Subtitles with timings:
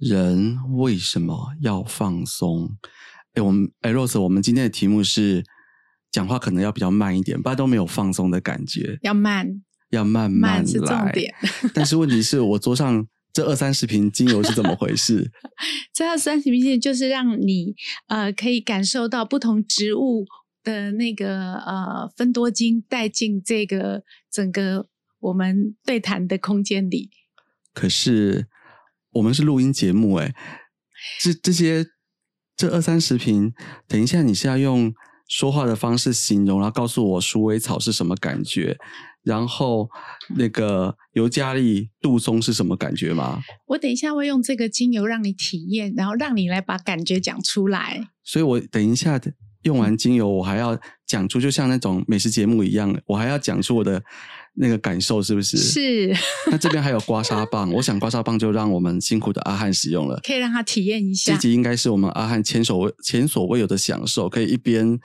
[0.00, 2.76] 人为什么要放松？
[3.34, 5.44] 哎，我们哎，Rose，我们今天的题目是
[6.10, 8.98] 讲话可能要比较慢一点，不然都没有放松的感觉。
[9.02, 10.88] 要慢，要慢慢是重。
[11.12, 11.34] 点。
[11.74, 15.30] 但是问题是我桌上这二三十瓶精油是怎么回事？
[15.92, 17.74] 这二三十瓶精油就是让你
[18.06, 20.24] 呃可以感受到不同植物
[20.62, 27.10] 的那个呃分多精带进这个整个我们对谈的空间里。
[27.78, 28.48] 可是
[29.12, 30.34] 我们是录音节目，哎，
[31.20, 31.86] 这这些
[32.56, 33.52] 这二三十瓶，
[33.86, 34.92] 等一下你是要用
[35.28, 38.76] 说话的方式形容，然后告诉我鼠尾草是什么感觉，
[39.22, 39.88] 然后
[40.34, 43.40] 那个尤加利杜松是什么感觉吗？
[43.68, 48.08] 我等一下会用这个精油让你体验，然后让你来把感觉讲出来。
[48.24, 49.20] 所以我等一下
[49.62, 50.76] 用完精油，我还要
[51.08, 54.00] 讲出，就像那种美食节目一样，我还要讲出我的
[54.54, 55.56] 那个感受，是不是？
[55.56, 56.16] 是，
[56.50, 60.20] 那这边还有刮痧棒， 我想刮痧棒就让我们辛苦的阿汉使用了。
[60.22, 61.32] 可以让他体验一下。
[61.32, 65.00] 这集应该是我们阿汉前所未前所未有的享受，可以一边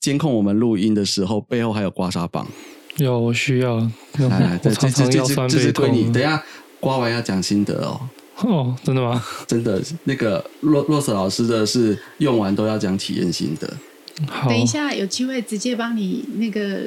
[0.00, 2.48] 监控我们录音的时候，背后还有刮痧棒。
[2.96, 3.76] 有，我需要。
[4.16, 6.10] 来这这这这这是对你。
[6.10, 6.42] 等一下
[6.80, 8.00] 刮完要讲心得哦，
[8.42, 9.22] 哦，真的吗？
[9.46, 13.70] 真的，那个洛洛斯老师的是用完都要讲体验心得。
[14.30, 14.48] 好。
[14.48, 16.82] 等一下有机会直接帮你那个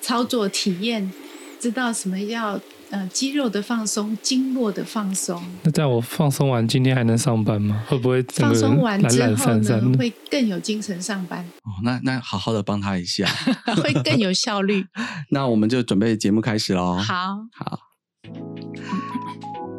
[0.00, 1.10] 操作体验，
[1.58, 5.42] 知道什么要呃肌肉的放松、经络的放松。
[5.62, 7.82] 那在我放松完，今天还能上班吗？
[7.88, 9.98] 会不会整放松完之后呢，散散？
[9.98, 13.26] 会更有精神上班，哦，那那好好的帮他一下。
[13.82, 14.84] 会更有效率。
[15.30, 16.96] 那我们就准备节目开始喽。
[16.96, 17.78] 好，好，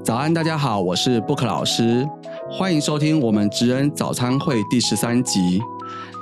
[0.03, 2.08] 早安，大家好，我是 Book 老师，
[2.50, 5.59] 欢迎收听我们职人早餐会第十三集。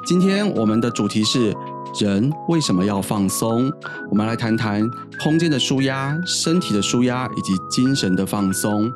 [0.10, 1.56] 今天我们的主题是
[2.00, 3.72] 人为什么要放松？
[4.10, 4.82] 我们来谈谈
[5.22, 8.92] 空间的舒压、身体的舒压以及精神的放松。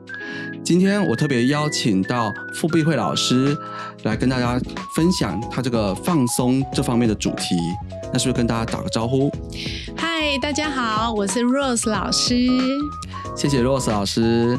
[0.66, 3.56] 今天我特别邀请到傅碧慧老师
[4.02, 4.59] 来跟大家
[4.95, 7.56] 分享他这个放松这方面的主题。
[8.12, 9.31] 那是不是跟大家打个招呼？
[9.95, 12.34] 嗨，大家好，我是 Rose 老师。
[13.35, 14.57] 谢谢 Rose 老师。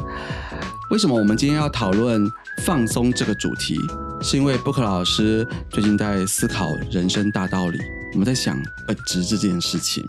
[0.89, 2.25] 为什么我们今天要讨论
[2.63, 3.75] 放松这个主题？
[4.21, 7.77] 是因为 Book 老师最近在思考人生大道理，
[8.13, 10.03] 我们在想本质这件事情。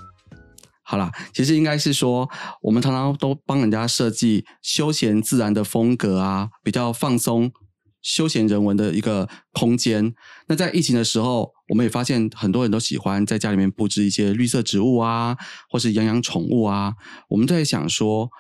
[0.83, 2.29] 好啦，其实应该是说，
[2.63, 7.53] 我们常常都帮人家设计休闲自然的风格啊，比较放松、
[8.01, 10.15] 休闲人文的一个空间。
[10.49, 15.37] 那在疫情的时候，我们也发现很多人都喜欢在家里面布置一些绿色植物啊，
[15.69, 16.95] 或是养养宠物啊。
[17.29, 18.31] 我们在想说，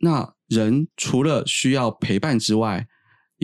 [0.00, 2.88] 那人除了需要陪伴之外，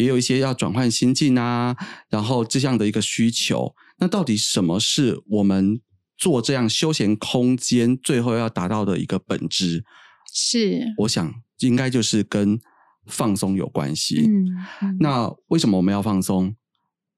[0.00, 1.76] 也有一些要转换心境啊，
[2.08, 3.74] 然后这样的一个需求。
[3.98, 5.80] 那到底什么是我们
[6.16, 9.84] 做这样休闲空间最后要达到的一个本质？
[10.32, 12.58] 是，我想应该就是跟
[13.06, 14.22] 放松有关系。
[14.26, 14.46] 嗯，
[14.82, 16.54] 嗯那为什么我们要放松？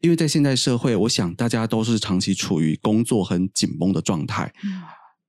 [0.01, 4.83] 因为在现代社会，我想大家都是长期处于工作很紧绷的状态，嗯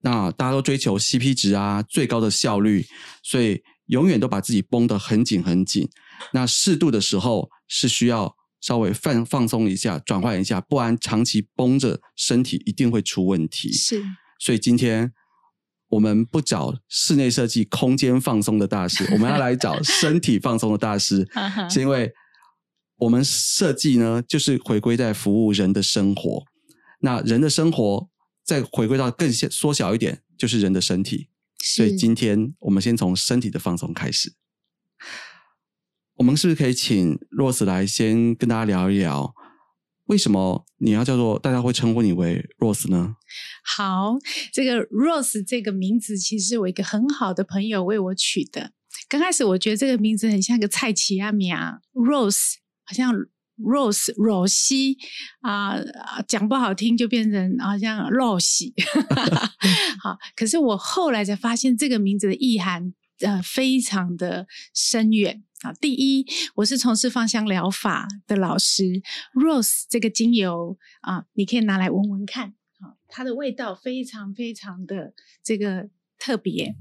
[0.06, 2.86] 那大家都追求 CP 值啊，最高的效率，
[3.22, 5.88] 所以永远都把自己绷得很紧很紧。
[6.31, 13.72] 那适度的时候是需要稍微放放松一下，转换一下，不然长期绷着，身体一定会出问题。
[13.73, 14.01] 是，
[14.39, 15.12] 所以今天
[15.89, 21.28] 我们不找室内设计空间放松的大师，我们要来找 身体放松的大师
[21.69, 22.12] 是因为
[22.97, 26.44] 我们设计呢，就是回归在服务人的生活。
[27.01, 28.09] 那人的生活
[28.45, 31.28] 再回归到更小缩小一点，就是人的身体。
[31.62, 34.33] 所以今天我们先从身体的放松开始。
[36.23, 39.35] 我们是不是可以请 Rose 来先跟大家聊一聊，
[40.06, 43.17] 为什么你要叫做大家会称呼你为 Rose 呢？
[43.66, 44.16] 好，
[44.53, 48.72] 这个 Rose 这个名字其实我一个很好的朋友为我取的。
[49.09, 52.53] 刚开始我觉得这个名字很像个菜奇阿米啊，Rose
[52.85, 53.13] 好像
[53.57, 54.97] Rose 若西
[55.41, 58.72] 啊、啊讲不好听就变成好像 Rose。
[60.01, 65.44] 好，可是我后来才发现这个名字的意涵呃非常的深远。
[65.61, 66.25] 啊，第一，
[66.56, 69.01] 我是从事芳香疗法的老师
[69.33, 72.50] ，Rose 这个精油啊，你可以拿来闻闻看，
[72.80, 75.89] 啊，它的味道非常非常的这个
[76.19, 76.75] 特别。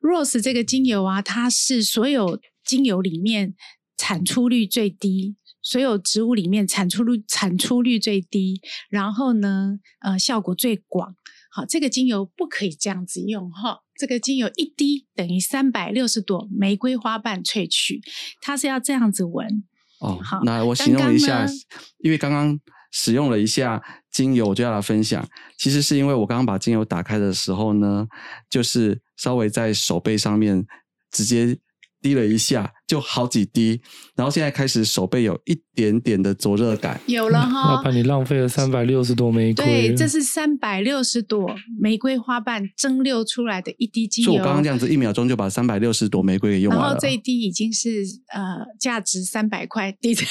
[0.00, 3.56] Rose 这个精油啊，它是所有精油里面
[3.96, 11.16] 产出率最低，所有植物里面产出率产出率最低，然后呢，呃，效果最广。
[11.50, 13.81] 好，这个精油不可以这样子用哈。
[13.96, 18.00] 这个精油一滴等于三百六十朵玫瑰花瓣萃取，
[18.40, 19.64] 它是要这样子闻。
[20.00, 21.56] 哦好，那我形容一下刚刚，
[21.98, 22.58] 因为刚刚
[22.90, 23.80] 使用了一下
[24.10, 25.24] 精油，我就要来分享。
[25.56, 28.08] 其实是因为我刚刚把精油打开的时候呢，
[28.50, 30.66] 就是稍微在手背上面
[31.10, 31.56] 直接
[32.00, 33.80] 滴了一下，就好几滴，
[34.14, 37.00] 然后现在开始手背有一点点的灼热感。
[37.06, 39.64] 有了哈老，板，你浪费了三百六十朵玫瑰。
[39.64, 44.32] 对，这是三百六十朵玫瑰花瓣蒸馏出来的一滴精油。
[44.32, 47.00] 就我刚刚这样子一秒钟就把三百六十朵玫瑰给用完了然后。
[47.00, 48.04] 这一滴已经是
[48.34, 50.26] 呃价值三百块 滴在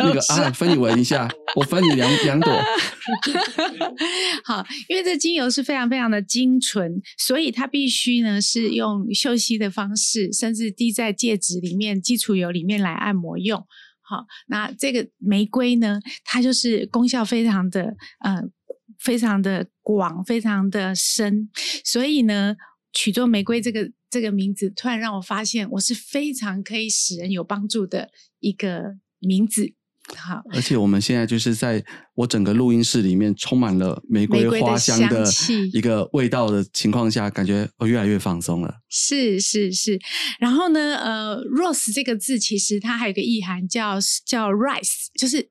[0.00, 0.20] 那个。
[0.20, 2.52] 啊，分你闻一下，我分你两两朵。
[4.44, 13.66] 好，因为这精油是非常非常的精纯，所以它必须呢是用嗅吸的方式，甚至滴在戒指里面、基础油里面来按摩用。
[14.00, 18.42] 好，那这个玫瑰呢，它就是功效非常的呃
[18.98, 21.48] 非常的广，非常的深，
[21.84, 22.56] 所以呢，
[22.92, 28.10] 取做玫瑰这个这个名字，突然让我发现我是非常可以使人有帮助的
[28.40, 29.74] 一个名字。
[30.16, 31.84] 好，而且我们现在就是在
[32.14, 35.24] 我整个录音室里面充满了玫瑰的花香的
[35.72, 38.80] 一个味道的情况下，感觉我越来越放松了。
[38.88, 39.98] 是是是，
[40.38, 45.48] 然后呢，呃，rose 这个字其实它还有个意涵叫叫 rise，就是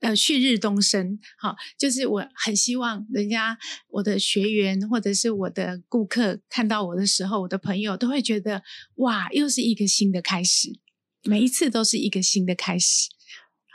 [0.00, 1.18] 呃旭日东升。
[1.38, 3.56] 好，就是我很希望人家
[3.88, 8.62] 我的学员或者是我的顾客看到我的时候，我的朋友都会觉得
[8.96, 10.68] 哇，又是一个新的开始，
[11.24, 13.08] 每一次都是一个新的开始。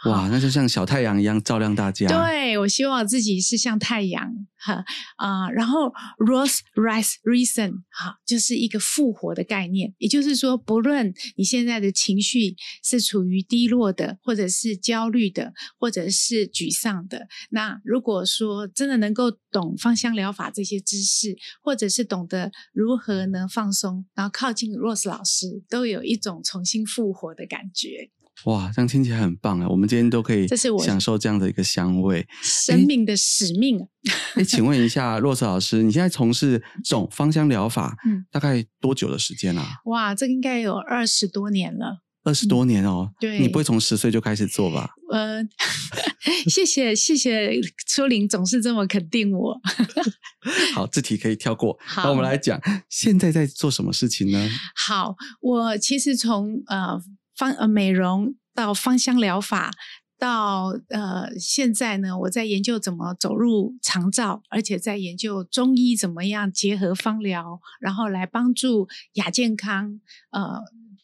[0.06, 2.08] 哇，那就像小太阳一样照亮大家。
[2.08, 4.86] 对，我希望自己是像太阳，哈
[5.16, 9.96] 啊、然后 rose rise reason，哈，就是一个复活的概念。
[9.98, 28.12] 也就是说，不论你现在的情绪是处于低落的，或者是焦虑的，或者是沮丧的，那如果说真的能够懂芳香疗法这些知识，或者是懂得如何能放松，然后靠近 Rose 老师，都有一种重新复活的感觉。
[28.46, 29.68] 哇，这样听起来很棒啊！
[29.68, 32.26] 我们今天都可以这是我享受这样的一个香味。
[32.42, 33.86] 生命的使命啊，
[34.36, 39.66] 哎，请问一下，洛斯老师，你现在从事这种芳香疗法，嗯大概多久的时间啊？
[39.86, 42.04] 哇，这个应该有二十多年了。
[42.24, 43.10] 二十多年哦。
[43.10, 44.92] 嗯对你不会从十岁就开始做吧？
[45.12, 45.42] 呃，
[46.48, 49.60] 谢谢谢谢秋玲总是这么肯定我。
[50.76, 51.78] 好，这题可以跳过。
[51.80, 54.50] 好那我们来讲，现在在做什么事情呢？
[54.76, 57.02] 好，我其实从呃
[57.38, 59.72] 芳呃美容到芳香疗法。
[60.20, 70.02] 到呃，现在呢，我在研究怎么走入长照，而且在研究中医怎么样结合芳疗，然后来帮助亚健康，
[70.32, 70.62] 呃，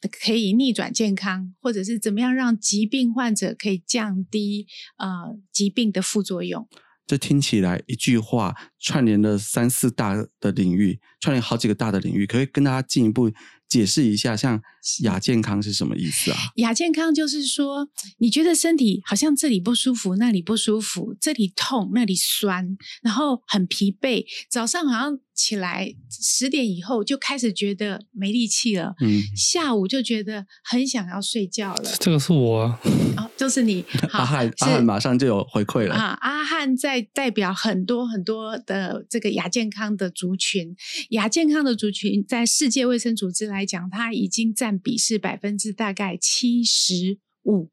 [0.10, 4.66] 可以逆转健康，或者是怎么样让疾病患者可以降低
[4.98, 6.68] 呃疾病的副作用。
[7.06, 13.32] 这听起来一句话串联了三四大的领域，串联好几个大的领域，可以跟大家进一步
[13.70, 14.62] 解释一下，像
[15.04, 16.38] 亚健康是什么意思啊？
[16.58, 17.88] 亚健康就是说，
[18.18, 31.92] 你觉得身体好像这里不舒服，那里不舒服，这里痛，那里酸，然后很疲惫，早上好像起来十点以后就开始觉得没力气了，嗯，下午就觉得很想要睡觉了。
[32.00, 32.80] 这个是我啊，
[33.18, 35.96] 哦，就是你， 好阿汉，阿汉马上就有回馈了。
[35.96, 38.73] 啊，阿汉在代表很多很多的
[39.10, 40.76] 这个亚健康的族群，
[41.10, 47.70] 亚健康的族群在世界卫生组织来讲，它已经占比是百分之大概七十五。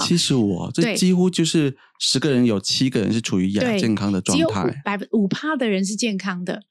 [0.00, 4.80] 七十五，这对几乎就是十个人有七个人是处于亚健康的状态。
[4.82, 6.62] 百分五趴的人是健康的，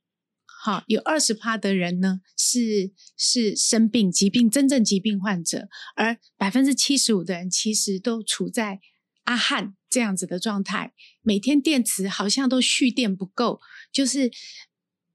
[0.64, 8.80] 好，有二十趴的人呢是是生病疾病真正疾病患者，而百分之七十五的人其实都处在
[9.26, 13.60] 阿汉这样子的状态，每天电池好像都蓄电不够，
[13.92, 14.32] 就是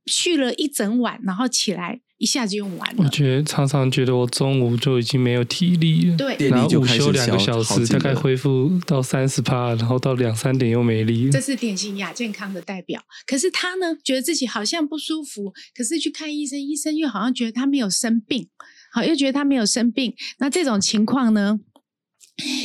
[0.04, 3.04] 蓄了一整晚，然后起来一下子用完了。
[3.04, 11.40] 我觉得常常觉得我中午就已经没有体力了，对，然后午休两个小时，大概恢复到三十趴，然后到两三点又没力这。
[11.40, 13.02] 是典型亚健康的代表。
[13.26, 18.48] 可是他呢，觉得自己好像不舒服，可是去看医生，医生又好像觉得他没有生病，
[18.92, 20.14] 好，又觉得他没有生病。
[20.38, 21.58] 那这种情况呢，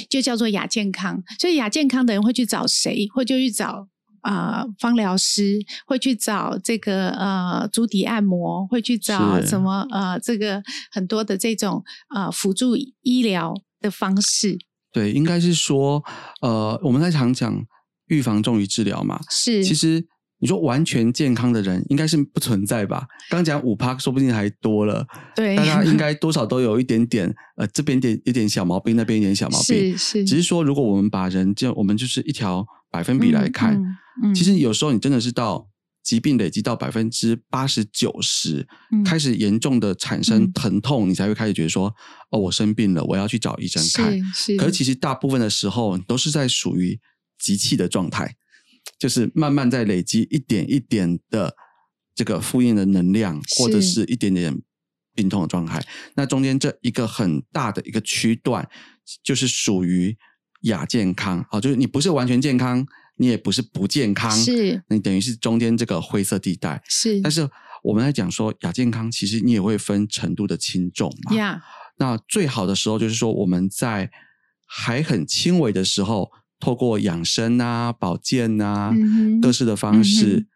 [0.10, 1.24] 就叫做亚健康。
[1.40, 3.08] 所以亚健康的人会去找谁？
[3.14, 3.88] 会就去找。
[4.24, 10.62] 啊、芳疗师会去找这个呃足底按摩，会去找什么呃这个
[10.92, 14.60] 很多的这种呃辅助医疗的方式
[14.94, 16.04] 对，应该是说，
[16.42, 17.66] 呃，我们在常讲
[18.10, 19.20] 预防重于治疗嘛。
[19.32, 20.06] 是其实
[20.42, 23.08] 你说完全健康的人应该是不存在吧？
[23.30, 25.06] 刚讲五趴，说不定还多了。
[25.36, 29.96] 对大家应该多少都有一点点，呃，这边点一点小毛病，那边一点小毛病。
[29.96, 35.68] 是是，只是说，如果我们把人就我们就是一条百分比来看，嗯嗯其实有时候你真的是到
[36.04, 41.94] 疾病累积到百分之八十九十，嗯开始严重的产生嗯疼痛，你才会开始觉得说，
[42.32, 44.12] 哦，我生病了，我要去找医生看。
[44.34, 47.00] 是是，可是其实大部分的时候都是在属于
[47.38, 48.36] 集气的状态，
[49.00, 51.56] 就是慢慢在累积一点一点的
[52.14, 54.62] 这个复印的能量，或者是是一点点
[55.16, 55.84] 病痛的状态。
[56.16, 58.68] 那中间这一个很大的一个区段，
[59.24, 60.16] 就是属于
[60.62, 62.86] 亚健康，啊，就是你不是完全健康，
[63.18, 66.82] 你也不是不健康，是你等于是中间这个灰色地带。
[66.88, 67.50] 是，但是
[67.84, 71.36] 我们在讲说亚健康，其实你也会分程度的轻重嘛。
[71.36, 71.62] 呀，
[71.98, 74.12] 那最好的时候就是说我们在
[74.68, 76.32] 还很轻微的时候，
[76.62, 80.48] 透过养生啊、保健啊、嗯各式的方嗯式哼，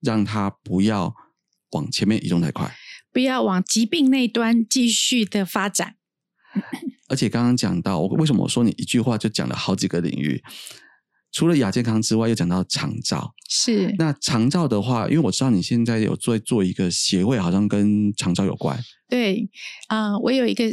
[0.00, 1.12] 让它不要
[1.70, 2.72] 往前面移动太快。
[3.10, 5.96] 不要往疾病那端继续的发展。
[7.08, 10.42] 而且刚刚讲到，我为什么我说你一句话就讲了好几个领域？
[11.32, 13.34] 除了亚健康之外，又讲到长照。
[13.48, 18.78] 是，那长照的话，因为我知道你现在有做做一个协会，好像跟长照有关。
[19.08, 19.48] 对，
[19.88, 20.64] 啊、我有一个。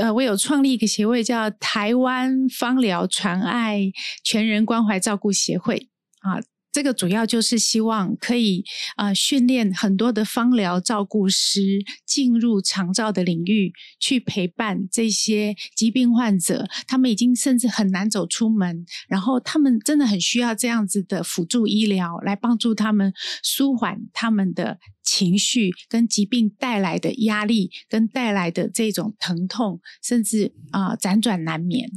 [0.00, 3.92] 呃，我有创立一个协会，叫台湾芳疗传爱
[4.24, 5.88] 全人关怀照顾协会
[6.20, 6.40] 啊。
[6.72, 8.64] 这个主要就是希望可以
[8.96, 11.60] 呃训练很多的芳疗照顾师
[12.06, 16.68] 进入长照的领域，去陪伴这些疾病患者。
[16.86, 23.12] 他们已经甚至很难走出门，然后他们真的很需要这样子的辅助医疗来帮助他们
[23.42, 31.90] 舒缓他们的情绪跟疾病带来的压力，跟带来的这种疼痛，甚至啊、呃辗转难眠。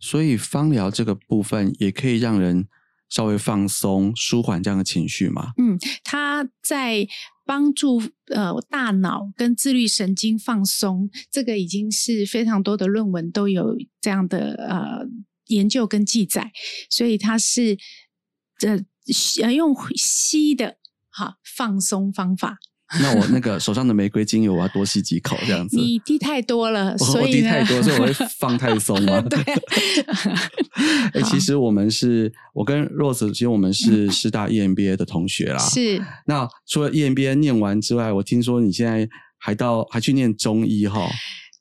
[0.00, 2.68] 所以芳疗这个部分也可以让人
[3.08, 5.52] 稍微放松、舒缓这样的情绪嘛。
[5.56, 7.06] 嗯，它在
[7.44, 15.06] 帮助呃大脑跟自律神经放松，这个已经是非常多的论文都有这样的呃
[15.46, 16.52] 研究跟记载，
[16.90, 17.78] 所以它是
[18.58, 18.84] 这
[19.42, 20.76] 呃用吸的
[21.08, 22.58] 哈放松方法。
[23.00, 25.76] 那我那个手上的玫瑰精油，我要多吸几口这样子。
[25.76, 29.20] 你滴太多了，我我所以呢滴太多，所以我会放太松了。
[29.28, 29.38] 对，
[31.12, 35.58] 哎、其实我们是，我跟 Rose，其实我们是师大 E EMBA 的同学啦。。
[35.58, 41.08] 是那除了 E EMBA 念完之外，我听说你现在还到还去念中医哈。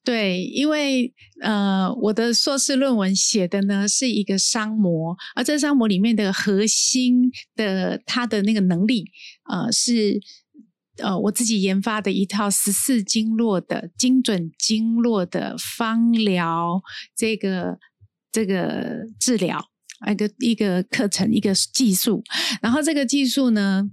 [0.05, 9.03] 对，因为呃，我的硕士论文写的呢是一个商模，而这商模里面的核心的它的那个能力，
[9.51, 10.17] 呃，是
[11.04, 16.82] 呃我自己研发的一套十四经络的精准经络的方疗
[17.16, 17.77] 这个
[18.32, 19.70] 这个治疗。
[20.06, 22.24] 一个一个课程，一个技术，
[22.62, 23.84] 然后这个技术呢，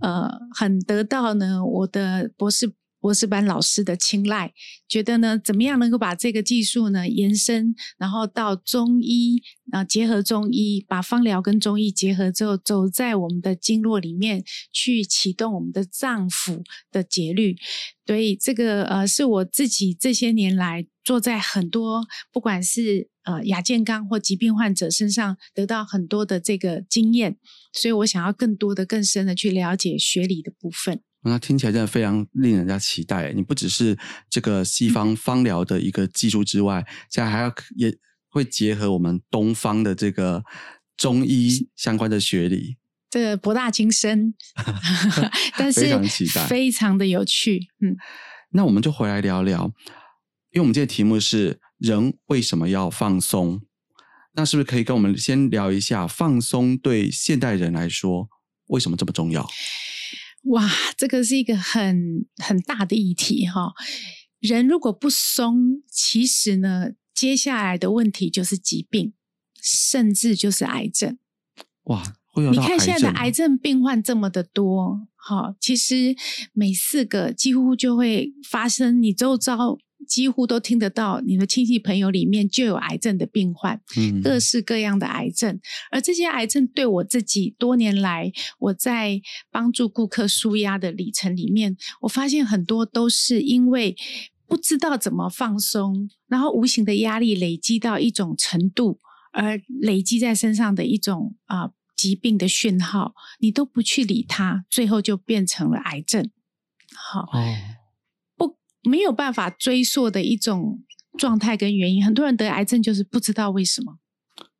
[0.00, 0.26] 呃，
[0.56, 4.52] 很得到呢我的博士博士班老师的青睐，
[4.86, 9.42] 觉得呢，怎么样能够把这个技术呢延伸，然后到中医
[9.72, 17.56] 啊、结合中医，把方疗跟中医结合之后，走在我们的经络里面去启动我们的脏腑的节律。
[18.06, 27.38] 所以这个呃是我自己这些年来做在很多不管是呃亚健康或疾病患者身上得到很多的这个经验，
[27.72, 31.00] 所以我想要更多的、更深的去了解学理的部分。
[31.22, 33.32] 那听起来真的非常令人家期待。
[33.32, 33.98] 你不只是
[34.28, 37.94] 这个西嗯方芳疗的一个技术之外，现在还要也
[38.28, 40.42] 会结合我们东方的这个
[40.96, 42.76] 中医相关的学理。
[43.10, 44.34] 这个博大精深，
[45.58, 47.60] 但是非常期待非常的有趣。
[47.80, 47.96] 嗯，
[48.50, 49.64] 那我们就回来聊聊，
[50.52, 53.60] 因为我们今天的题目是人为什么要放松？
[54.34, 58.28] 那是不是可以跟我们先聊一下放松对现代人来说
[58.68, 59.44] 为什么这么重要？
[60.44, 63.72] 哇，这个是一个很很大的议题哈。
[64.40, 69.12] 人如果不松，其实呢，接下来的问题就是疾病，
[69.62, 71.18] 甚至就是癌症。
[71.84, 76.16] 哇，会有你看现在的癌症病患这么的多，好，其实
[76.54, 79.76] 每四个几乎就会发生，你周遭
[80.06, 85.60] 几乎都听得到，你的亲戚朋友里面就有癌症的病患，嗯各式各样的癌症。
[85.90, 93.94] 而这些癌症对我自己多年来我在帮助顾客舒压的里程里面，我发现很多都是因为
[94.46, 98.98] 不知道怎么放松，然后无形的压力累积到一种程度，
[99.32, 106.28] 而累积在身上的一种啊、疾病的讯号，你都不去理它，最后就变成了癌症。
[106.96, 107.28] 好，
[108.82, 110.82] 没有办法追溯的一种
[111.18, 112.04] 状态跟原因。
[112.04, 113.98] 很多人得癌症就是不知道为什么。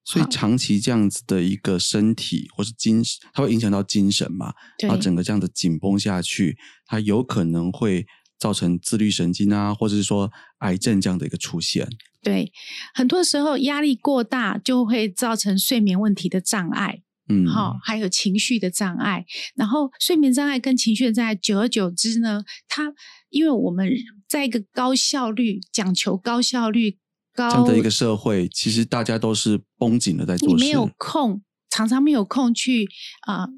[0.02, 4.52] 所以好长期这样子的一个身体或是精神，它会影响到精神嘛？
[4.78, 8.06] 对然后整个这样子紧绷下去，它有可能会
[8.38, 11.86] 造成自律神经啊，或者是说癌症这样的一个出现。
[12.22, 12.50] 对，
[12.94, 19.24] 很多时候压力过大就会造成睡眠问题的障碍，嗯，好、还有情绪的障碍。
[19.54, 22.92] 然后睡眠障碍跟情绪的障碍，久而久之呢，它
[23.30, 23.88] 因为我们
[24.28, 26.98] 在一个高效率、讲求高效率、
[27.34, 30.54] 高这样的一个社会，其实大家都是绷紧的在做事。
[30.56, 32.86] 你没有空，常常没有空去
[33.22, 33.48] 啊、呃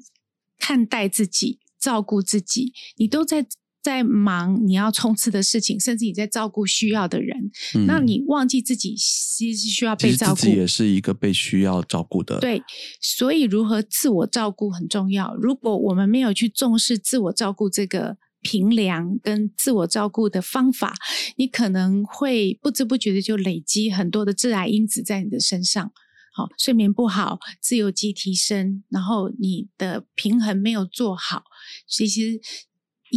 [0.59, 3.45] 看待自己、照顾自己，你都在
[3.81, 10.35] 在忙你要冲刺的事情，甚至你在照顾需要的人，嗯那你忘记自己其实是需要被照顾。
[10.35, 12.63] 自己也是一个被需要照顾的。，对，
[13.01, 15.35] 所以如何自我照顾很重要。
[15.35, 20.93] 如果我们没有去重视自我照顾这个评量跟自我照顾的方法，
[21.37, 25.91] 你可能会不知不觉的就累积很多的致癌因子在你的身上。
[26.35, 31.43] 好，睡眠不好，自由基提升，然后你的平衡没有做好，
[31.87, 32.41] 其实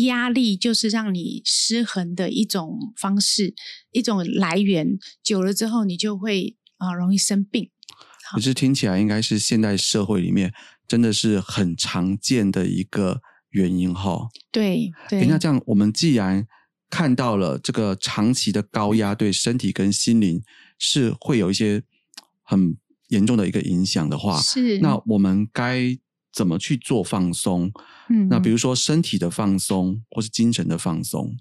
[0.04, 3.54] 压力就是让你失衡的一种方式，
[3.90, 4.98] 一种来源。
[5.22, 7.70] 久了之后，你就会啊、容易生病。
[8.32, 10.52] 可是听起来应该是现代社会里面
[10.86, 13.22] 真的是很常见的一个
[13.56, 14.28] 原因哈。
[14.52, 16.46] 对对，那这样，我们既然
[16.90, 20.42] 看到了这个长期的高压对身体跟心灵
[20.78, 21.82] 是会有一些
[22.42, 22.76] 很
[23.08, 24.78] 严重的一个影响的话，是。
[24.78, 25.98] 那我们该
[26.32, 27.72] 怎么去做放松？
[28.08, 28.28] 嗯。
[28.28, 31.34] 那比如说身体的放松，或是精神的放松，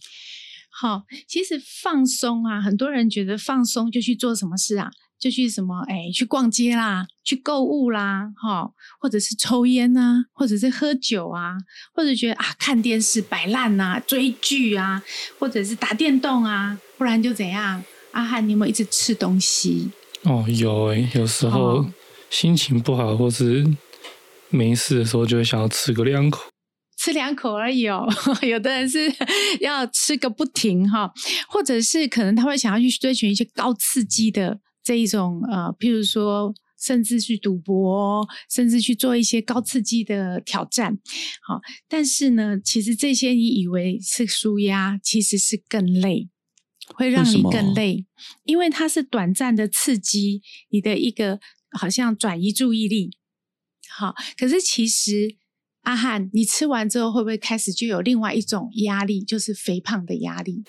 [0.72, 8.70] 好，其实放松啊，很多人觉得放松就去做什么事啊，就去什么哎，去逛街啦，去购物啦，哈，
[9.00, 11.56] 或者是抽烟啊，或者是喝酒啊，
[11.94, 15.02] 或者觉得啊看电视摆烂呐、追剧啊，
[15.40, 17.84] 或者是打电动啊，不然就怎样？
[18.12, 19.92] 阿汉，你有没有一直吃东西？
[20.24, 21.94] 哦，有诶，有时候哦
[22.30, 23.66] 心情不好或是
[24.50, 26.44] 没事的时候，就会想要吃个两口。
[26.98, 28.08] 吃两口而已哦，
[28.42, 29.14] 有的人是
[29.60, 31.12] 要吃个不停哈，
[31.48, 40.98] 或者是可能他会想要去追寻一些高刺激的这一种呃，譬如说甚至去赌博，甚至去做一些高刺激的挑战。
[41.46, 46.30] 好，但是呢，其实这些你以为是舒压，其实是更累。
[46.94, 48.06] 会让你更累，
[48.44, 51.40] 因为它是短暂的刺激，你的一个
[51.72, 53.10] 好像转移注意力。
[53.90, 55.36] 好，可是其实
[55.82, 60.64] 阿汉，你吃完之后会不会开始就有另外一种压力，就是肥胖的压力？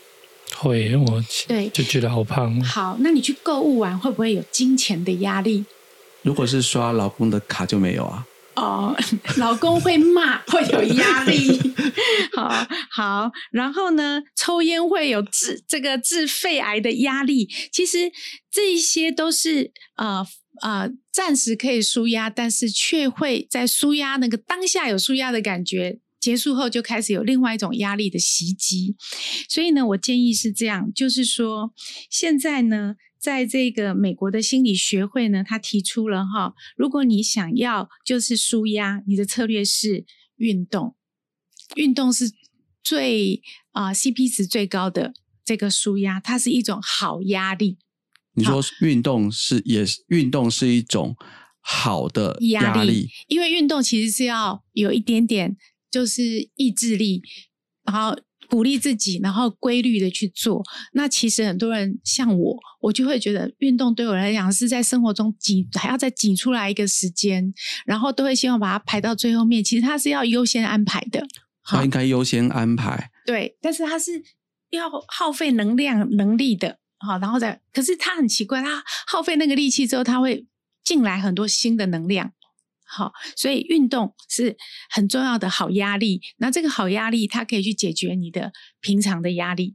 [0.59, 2.61] 会，我对就觉得好胖。
[2.63, 5.65] 好，那你去购物完会不会有金钱的压力？
[6.23, 8.27] 如果是刷老公的卡就没有啊。
[8.57, 8.97] 哦，
[9.37, 11.61] 老公会骂，会有压力。
[12.35, 17.49] 好好，然后呢，抽烟会有治这个治肺癌的压力。
[17.71, 18.11] 其实
[18.51, 20.27] 这一些都是呃
[20.63, 25.99] 呃暂时可以舒压，但是却会在舒压那个当下有舒压的感觉。
[26.27, 28.97] 结束后就开始有另外一种压力的袭击，
[29.49, 31.73] 所以呢，我建议是这样，就是说，
[32.11, 40.97] 现在呢，在这个美国的心理学会呢，他提出了哈，如果你想要就是舒压，你的策略是运动，
[41.77, 42.33] 运动是
[42.83, 47.79] 最啊、CP 值最高的这个舒压，它是一种好压力。
[48.35, 51.15] 你说运动是也是运动是一种
[51.61, 52.09] 好。
[52.09, 55.57] 的压压力，因为运动其实是要有一点点
[55.97, 56.23] 就是
[56.57, 57.23] 意志力，
[57.83, 58.15] 然后
[58.51, 60.63] 鼓励自己，然后规律的去做。
[60.93, 67.51] 那其实很多人像我，我就会觉得运动对我来讲是在生活中挤，还要再挤出来一个时间，
[67.87, 69.65] 然后都会希望把它排到最后面。
[69.65, 71.27] 其实它是要优先安排的，
[71.65, 73.11] 它应该优先安排。
[73.25, 74.23] 对，但是它是
[74.69, 80.47] 要耗费能量能力的，好，然后再，可是它很奇怪，它耗费那个力气之后，它会
[80.85, 82.33] 进来很多新的能量。
[82.87, 84.57] 好，所以运动是
[84.91, 86.21] 很重要的好压力。
[86.39, 89.75] 那这个好压力，它可以去解决你的平常的压力。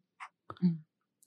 [0.63, 0.83] 嗯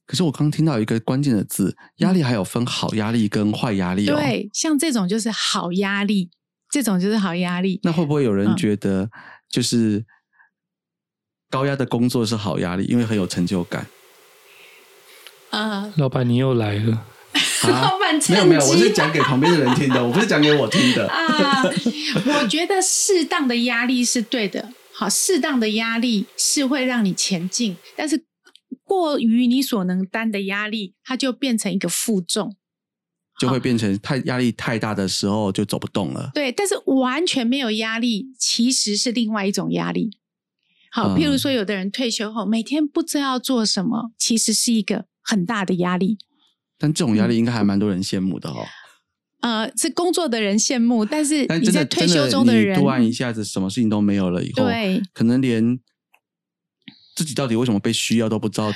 [0.07, 6.31] 可是我刚听到一个关键的字，压力还有分好压力跟坏压力哦。，对，像这种就是好压力，
[6.71, 7.81] 这种就是好压力。
[7.83, 9.11] 那会不会有人嗯觉得
[9.49, 10.05] 就是
[11.49, 13.87] 高压的工作是好压力，因为很有成就感？
[15.49, 17.07] 呃，老板，你又来了。
[17.73, 21.07] 啊老板趁没有没有，我是讲给旁边的人听的，我不是讲给我听的。
[21.13, 24.73] 啊，我觉得适当的压力是对的。
[24.93, 28.25] 好，适当的压力是会让你前进，但是
[28.85, 32.55] 过于你所能担的压力，它就变成一个负重。
[33.41, 36.31] 就会变成太压力太大的时候就走不动了。
[36.33, 40.11] 对，但是完全没有压力，其实是另外一种压力。
[40.93, 46.17] 好，嗯譬如说，有的人退休后每天不知道做什么，其实是一个很大的压力。
[46.85, 48.67] 但这种压力应该还蛮多人羡慕的哦。
[49.41, 55.81] 呃，是工作的人羡慕，但是你在退休中的人，突然一下子什么事情都没有了以后，对可能连
[57.17, 58.71] 自己到底为什么被需要都不知道，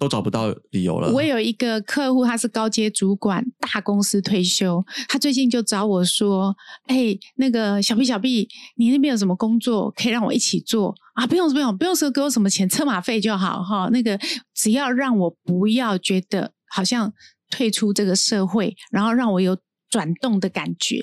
[0.00, 1.12] 都找不到理由了。
[1.12, 6.56] 我有一个客户，他是高阶主管，大公司退休，他最近就找我说
[6.88, 11.24] ：“哎、那个小 B 小 B，你那边有什么工作可以让我一起做啊？
[11.28, 13.88] 不用不用不用说给我什么钱，车马费就好哈。
[13.92, 14.18] 那个
[14.52, 17.12] 只要让我不要觉得好像
[17.52, 19.56] 退出这个社会，然后让我有
[19.90, 21.02] 转动的感觉。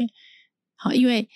[0.75, 1.29] 好，因为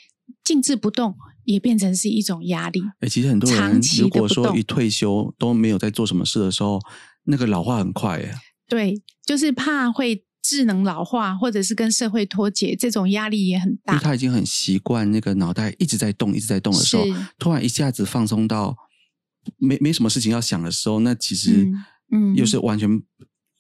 [0.44, 2.82] 静止不动也变成是一种压力。
[3.00, 6.80] 哎，其实很多人如果说一退休都没有在做什么事的时候，
[7.26, 8.34] 那个老化很快耶。
[8.68, 8.96] 对，
[9.26, 14.00] 就是怕会智能老化，或者是跟社会脱节，这种压力也很因为大。
[14.00, 17.04] 他已经很习惯那个脑袋一直在动、一直在动的时候，
[17.38, 18.76] 突然一下子放松到
[19.58, 21.66] 没没什么事情要想的时候，那其实
[22.12, 22.90] 嗯嗯又是完全，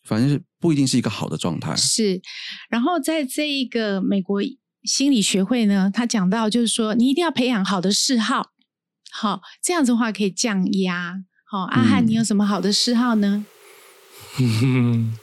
[0.03, 1.75] 反正是不一定是一个好的状态。
[1.75, 2.21] 是，
[2.69, 4.41] 然后在这一个美国
[4.83, 8.51] 心理学会呢，他讲到就是说，你一定要培养好的嗜好，
[9.11, 11.15] 好这样子的话可以降压。
[11.45, 13.45] 好，阿汉，嗯你有什么好的嗜好呢？
[14.39, 15.15] 嗯，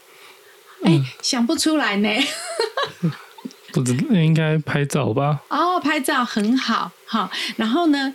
[0.85, 2.09] 哎、想不出来呢。
[3.73, 5.43] 不知应该拍照吧？
[5.49, 7.31] 哦，拍照很好，好。
[7.57, 8.13] 然后呢，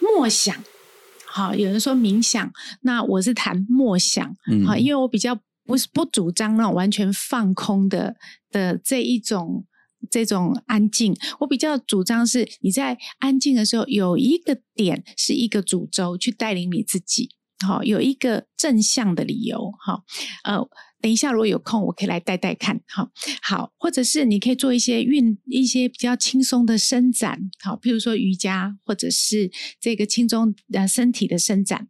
[0.00, 0.54] 默想，
[1.24, 2.50] 好，有人说冥想，
[2.82, 8.16] 那我是谈默想，嗯好，因为我比较不是不主张那种完全放空的
[8.50, 9.66] 的这一种。
[10.08, 17.30] 这种安静，我比较主张是你在安静的时候有一个点是一个主轴去带领你自己，
[17.66, 20.04] 好，有一个正向的理由，好，
[20.44, 20.58] 呃，
[21.00, 23.10] 等一下如果有空我可以来带带看，好，
[23.42, 29.50] 好，或者是你可以做一些运一些比较轻松的伸展，好，譬如说瑜伽，或者是
[29.80, 31.88] 这个轻松呃身体的伸展。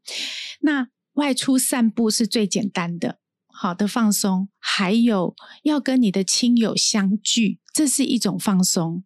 [0.60, 3.18] 那外出散步是最简单的，
[3.56, 4.48] 好的放松。
[4.58, 9.02] 还有要跟你的亲友相聚，这是一种放松。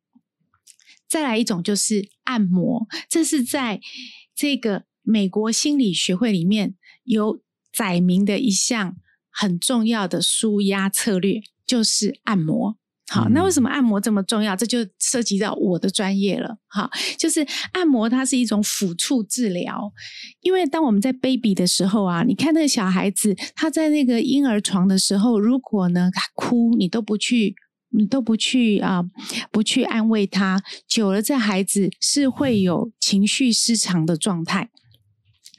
[1.09, 3.81] 再来一种就是按摩，这是在
[4.35, 7.41] 这个美国心理学会里面有
[7.73, 8.97] 载明的一项
[9.31, 12.80] 很重要的舒压策略，就是按摩。
[13.11, 14.55] 好，那为什么按摩这么重要？
[14.55, 16.57] 这就涉及到我的专业了。
[16.69, 19.93] 哈，就是按摩它是一种抚触治疗，
[20.43, 27.57] 因为当我们在 baby 的时候啊，你看那个小孩子他在那个婴儿床的时候，如果呢他哭，你都不去。
[27.93, 29.03] 你都不去啊、
[29.51, 34.71] 不去安慰他，久了这孩子是会有情绪失常的状态。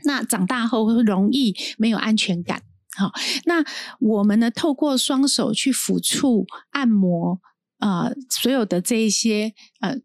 [0.05, 2.61] 那长大后会容易没有安全感。
[2.97, 3.11] 好，
[3.45, 3.63] 那
[3.99, 7.39] 我们呢，透过双手去抚触、按摩，
[7.79, 9.97] 呃，所有的这一些呃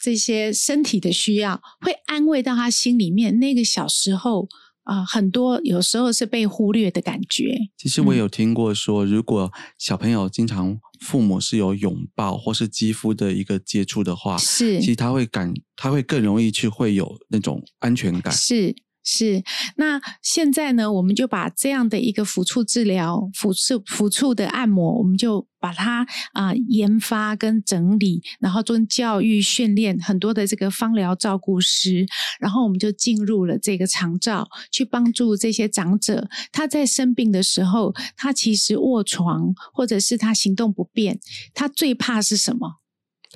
[0.00, 4.48] 这些身体的需要，会安慰到他心里面那个小时候
[4.84, 7.58] 啊、很多有时候是被忽略的感觉。
[7.76, 18.32] 其实我有听过说，如果小朋友经常父母是有拥抱或是肌肤的一个接触的话，是其实他会感，他会更容易去会有那种安全感。
[18.32, 18.76] 是
[19.08, 19.44] 是，
[19.76, 32.04] 那现在呢，我们就把这样的一个抚触治疗、抚触抚触的按摩，我们就把它啊、研发跟整理，然后做教育训练很多的这个芳疗照顾师，
[32.40, 41.20] 然后我们就进入了这个长照，去帮助这些长者，他在生病的时候，他其实卧床或者是他行动不便，
[41.54, 42.80] 他最怕是什么？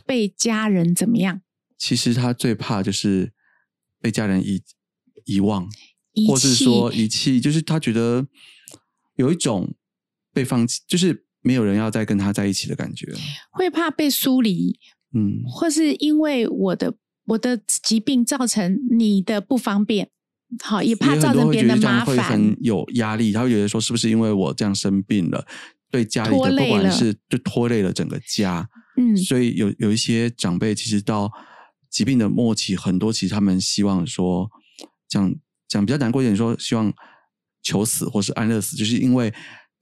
[0.04, 1.42] 被家人怎么样？
[1.78, 3.32] 其实他最怕就是
[4.00, 4.60] 被家人以
[5.30, 5.68] 遗忘，
[6.26, 6.64] 或是弃。
[6.64, 8.26] 说遗弃，就是他觉得
[9.16, 9.72] 有一种
[10.32, 13.06] 被放弃，就是没有人要再跟他在一起的感觉。
[13.52, 14.78] 会怕被疏离，
[15.14, 16.94] 嗯，或是因为我的
[17.26, 20.10] 我的疾病造成你的不方便，
[20.62, 22.16] 好也怕造成别人的麻烦。
[22.16, 25.46] 会很，有压力，他会觉得说是不是因为我这样生病了，
[25.90, 31.30] 对家里的不管是就拖累了整个家，嗯，所以有有一些长辈其实到
[31.88, 34.50] 疾病的末期，很多其实他们希望说
[35.10, 35.34] 讲
[35.68, 36.90] 讲比较难过一点说，希望
[37.62, 39.30] 求死或是安乐死，就是因为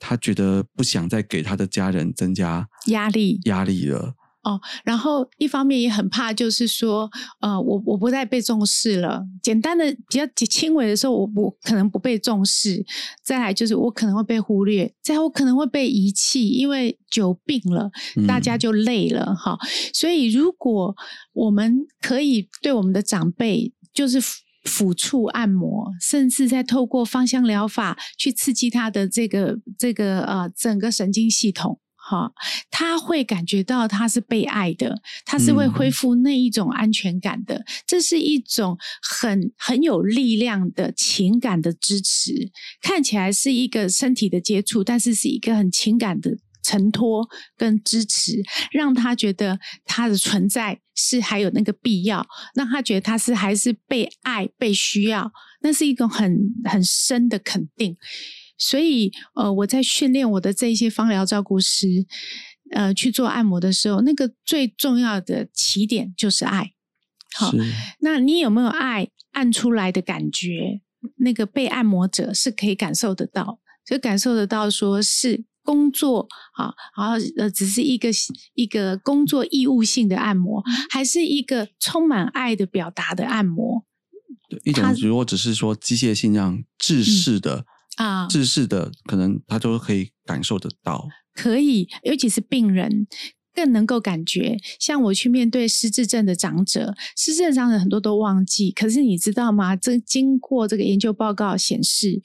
[0.00, 4.14] 他觉得不想再给他的家人增加压力压力了。
[4.44, 7.10] 哦然后一方面也很怕，就是说，
[7.40, 9.22] 呃，我我不再被重视了。
[9.42, 12.82] 简单的比较轻微的时候，我我可能不被重视；
[13.22, 17.90] 再来就是我可能会被忽略；再来我可能会被遗弃，因为久病了，
[18.26, 19.58] 大家嗯就累了哈。
[19.92, 20.94] 所以如果
[21.34, 24.18] 我们可以对我们的长辈，就是
[24.68, 31.80] 抚抚触按摩，甚至在透过芳香疗法去刺激他的这个这个呃整个神经系统。
[31.96, 32.32] 哈，
[32.70, 37.62] 他会感觉到他是被爱的，他是会嗯恢复那一种安全感的。
[37.86, 42.32] 这是一种很很有力量的情感的支持，
[42.80, 46.30] 看起来是一个身体的接触，但是是一个很情感的
[46.62, 48.42] 承托跟支持，
[48.72, 55.30] 让他觉得他的存在是还有那个必要，让他觉得他是还是被爱、被需要，
[55.62, 57.96] 那是一种很很深的肯定。
[58.56, 61.86] 所以，呃，我在训练我的这一些芳疗照顾师，
[62.72, 66.72] 呃，去做按摩的时候，那个最重要的起点就是爱。
[67.34, 67.52] 好，
[68.00, 70.80] 那你有没有爱按出来的感觉？
[71.18, 78.08] 那个被按摩者是可以感受得到，就感受得到，说是工作啊，然后呃，只是一个
[78.54, 83.84] 一个工作义务性的按摩，还是一个充满爱的表达的按摩？
[84.48, 91.06] 对，一种如果只是说机械性这样制式的啊，制式的，可能他都可以感受得到。
[91.34, 93.06] 可以，尤其是病人。
[93.58, 98.70] 更能够感觉，像我去面对失智症的长者，失智症长者很多都忘记。
[98.70, 99.74] 可是你知道吗？
[99.74, 102.20] 这经过这个研究报告显示，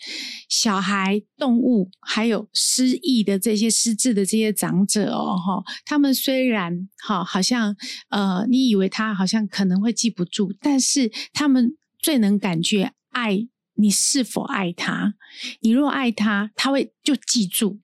[0.48, 7.76] 小孩、动物还有失忆的这些失智的这些长者哦，哈，他们虽然哈好像
[8.10, 15.16] 呃，你以为他好像可能会记不住，但是他们最能感觉爱你是否爱他。
[15.62, 17.80] 你若爱他，他会就记住。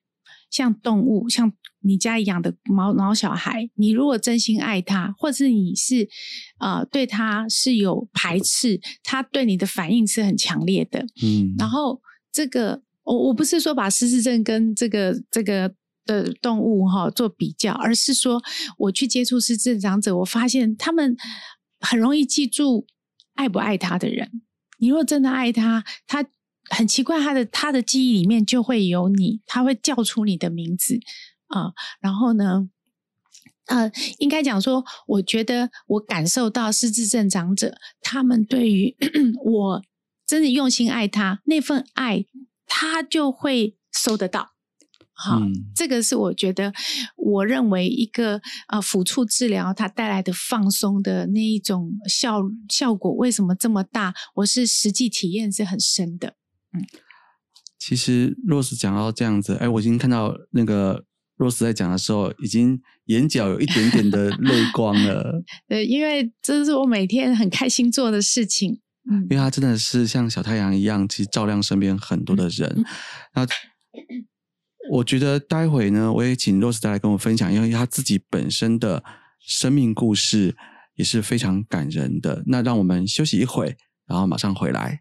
[0.51, 1.51] 像动物，像。
[1.81, 6.07] 你家养的毛毛小孩，你如果真心爱他，或者你是
[6.59, 10.99] 呃对他是有排斥，他对你的反应是很强烈的。
[11.23, 15.73] 嗯，然后这个我我不是说把失智症跟这个这个
[16.05, 18.41] 的动物哈做比较，而是说
[18.77, 21.15] 我去接触失智症长者，我发现他们
[21.79, 22.85] 很容易记住
[23.35, 24.41] 爱不爱他的人。
[24.79, 26.25] 你如果真的爱他，他
[26.69, 30.99] 很奇怪，他的他的记忆里面就会有你，他会叫出你的名字。
[31.49, 32.69] 啊，然后呢？
[33.65, 38.97] 呃，应该讲说，我觉得我感受到失智症长者他们对于
[39.45, 39.83] 我
[40.25, 42.25] 真的用心爱他那份爱，
[42.65, 44.55] 他就会收得到。
[45.13, 45.39] 好，
[45.75, 46.73] 这个是我觉得
[47.15, 54.15] 我认为一个呃抚触治疗它带来的放松的那一种效效果，为什么这么大？
[54.33, 56.33] 我是实际体验是很深的。
[56.73, 56.83] 嗯，
[57.77, 61.05] 其实若是讲到这样子，哎，我已经看到那个。
[61.39, 65.41] 若斯在讲的时候，已经眼角有一点点的 泪光了。
[65.69, 68.82] 对，因为这是我每天很开心做的事情。
[69.10, 72.84] 嗯，因为他真的是像小太阳一样，其实照亮身边很多的人。
[73.34, 73.47] 那
[74.91, 79.02] 我觉得待会呢，我也请 Rose 再来跟我分享，因为他自己本身的
[79.39, 80.58] 生命故事
[80.95, 82.43] 也是非常感人的。
[82.47, 84.99] 那让我们休息一会，然后马上回来。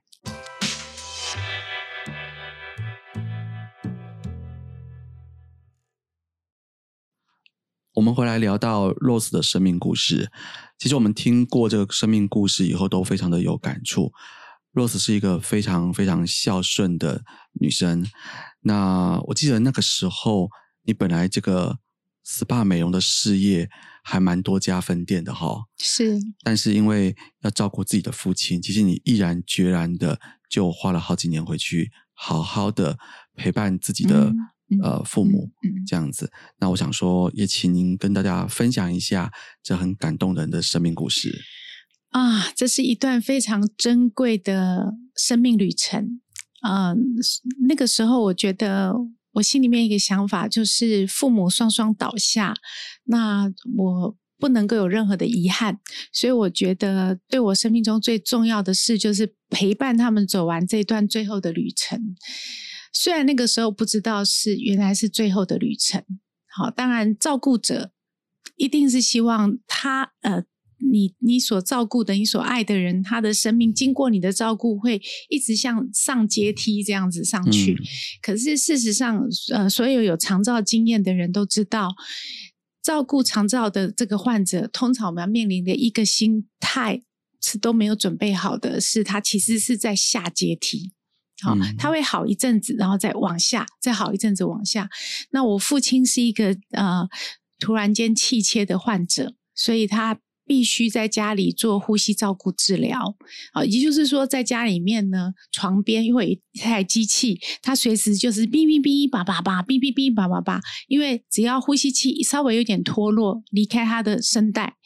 [7.98, 10.30] 我们回来聊到 Rose 的生命故事。
[10.78, 14.12] 其实我们听过这个生命故事以后，都非常的有感触。
[14.72, 18.06] Rose 是一个非常非常孝顺的女生。
[18.60, 20.48] 那我记得那个时候，
[20.84, 21.78] 你本来这个
[22.24, 23.68] SPA 美容的事业
[24.04, 25.64] 还蛮多家分店的哈。
[25.78, 26.20] 是。
[26.44, 32.96] 但是因为要照顾自己的父亲，其实你毅然决然的就花了好几年回去，好好的
[33.34, 34.32] 陪伴自己的。
[34.82, 35.50] 呃，父母
[35.86, 41.34] 这样子，那我想说，也请您跟大家分享一下这很感动人的生命故事
[42.10, 42.50] 啊！
[42.54, 46.20] 这是一段非常珍贵的生命旅程。
[46.66, 46.96] 嗯，
[47.66, 48.92] 那个时候我觉得
[49.32, 52.54] 我心里面一个想法就是，父母双双倒下，
[53.04, 55.78] 那我不能够有任何的遗憾，
[56.12, 62.16] 所以我觉得对我生命中最重要的事就是陪伴他们走完这段最后的旅程。
[62.92, 66.04] 虽然那个时候不知道是原来是最后的旅程，
[66.46, 67.92] 好，当然照顾者
[68.56, 70.44] 一定是希望他呃，
[70.78, 77.76] 你你所照顾的、你所爱的人，他的生命经过你的照顾，会一直向上阶梯这样子上去。
[78.22, 81.94] 可是事实上，呃，所有有长照经验的人都知道，
[82.82, 87.02] 照顾长照的这个患者，通常我们要面临的一个心态
[87.40, 90.92] 是都没有准备好的，是他其实是在下阶梯。
[91.42, 94.88] 好，他会好一阵子，然后再往下，再好一阵子往下。
[95.30, 97.08] 那我父亲是一个呃
[97.58, 103.14] 突然间气切的患者，所以他必须在家里做呼吸照顾治疗。
[103.52, 110.60] 好，也就是说，在家里面呢，床边会有一台机器，他随时就是哔哔哔叭叭叭，哔哔哔叭叭叭。
[110.86, 114.76] 因为只要呼吸器稍微有点脱落，离开他的声带。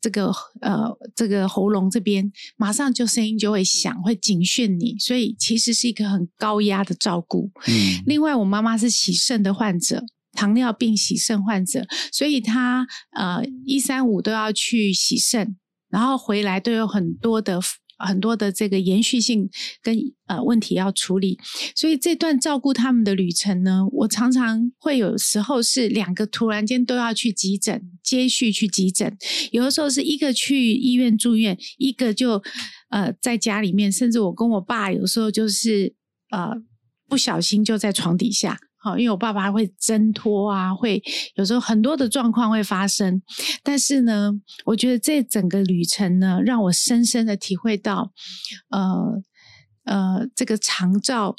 [0.00, 7.50] 这个呃，这个喉咙这边马上就声音就会响，会警讯你，所以其实是一个很高压的照顾。
[7.66, 15.56] 嗯，另外我妈妈是洗肾的患者，糖尿病洗肾患者，所以她呃一三五都要去洗肾，
[15.88, 17.60] 然后回来都有很多的。
[18.06, 19.48] 很多的这个延续性
[19.82, 21.38] 跟呃问题要处理，
[21.74, 29.16] 所以这段照顾他们的旅程呢，我常常会有时候是两个突然间都要去急诊，接续去急诊，
[29.52, 32.42] 有的时候是一个去医院住院，一个就
[32.88, 35.94] 呃在家里面，甚至我跟我爸有时候就是
[36.30, 36.52] 呃
[37.08, 38.58] 不小心就在床底下。
[38.82, 41.02] 好，因为我爸爸会挣脱啊，会
[41.34, 43.20] 有时候很多的状况会发生。
[43.62, 44.32] 但是呢，
[44.64, 48.10] 我觉得这整个旅程呢，让我深深的体会到，
[48.70, 49.22] 呃
[49.84, 51.36] 呃，这个长照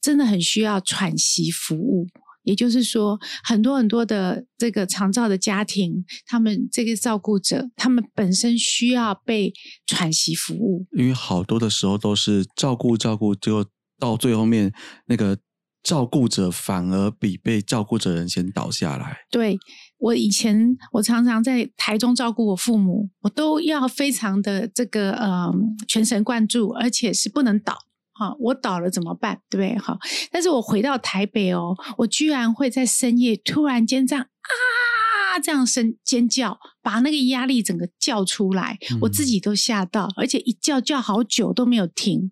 [0.00, 2.06] 真的很需要喘息服务。
[2.44, 9.52] 也就是说，很多很多的这个长照的家庭，他们这个照顾者，他们本身需要被
[9.84, 10.86] 喘息服务。
[10.96, 13.66] 因为好多的时候都是照顾照顾，就
[13.98, 14.72] 到最后面
[15.08, 15.36] 那个
[15.82, 19.18] 照顾者反而比被照顾者人先倒下来。
[19.30, 19.58] 对
[19.98, 25.50] 我以前，我常常在台中照顾我父母，我都要非常的这个呃
[25.86, 27.78] 全神贯注，而且是不能倒。
[28.12, 29.40] 好，我倒了怎么办？
[29.48, 29.78] 对不对？
[29.78, 29.96] 好，
[30.30, 42.30] 但是我回到台北哦，我居然会在深夜突然间这样啊，这样声尖叫，把那个压力整个叫出来，我自己都吓到，而且一叫叫好久都没有停。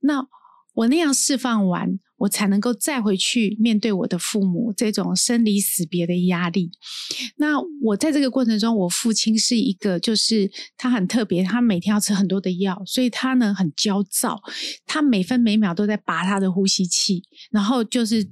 [0.00, 0.26] 那
[0.74, 1.98] 我那样释放完。
[2.24, 6.70] 我才能够再回去面对我的父母这种生离死别的压力。
[7.36, 14.40] 那我在这个过程中，我父亲是一个，就是他很特别，他每天要吃很多的药，所以他呢很焦躁，
[14.86, 18.26] 他每分每秒都在拔他的呼吸器，然后就是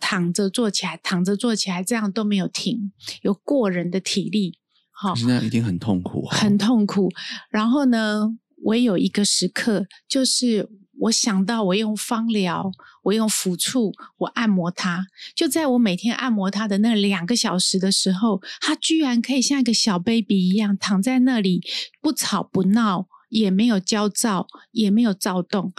[0.00, 4.58] 躺着坐起来，躺着坐起来，这样都没有停，有过人的体力。
[4.92, 7.10] 好，那一定很痛苦，很痛苦。
[7.50, 10.70] 然后呢，我也有一个时刻，就是。
[10.98, 12.70] 我想到我用芳疗，
[13.02, 21.60] 我用抚触，我按摩它，就在我每天按摩它的那两个小时的时候，它居然可以像一个小 baby 一样躺在那里，
[22.00, 25.74] 不吵不闹，也没有焦躁，也没有躁动。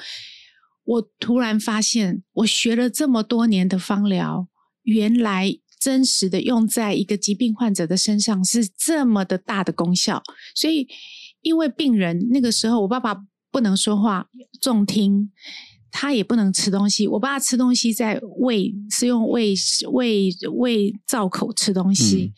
[0.84, 4.48] 我突然发现，我学了这么多年的芳疗，
[4.84, 10.22] 原来真实的用在一个疾病患者的身上是这么的大的功效。
[10.54, 10.88] 所以，
[11.42, 13.24] 因为病人那个时候，我爸爸。
[13.58, 14.30] 不能说话，
[14.62, 15.32] 重听，
[15.90, 17.08] 他也不能吃东西。
[17.08, 19.56] 我爸吃东西在胃，是用胃
[19.92, 22.34] 胃胃造口吃东西。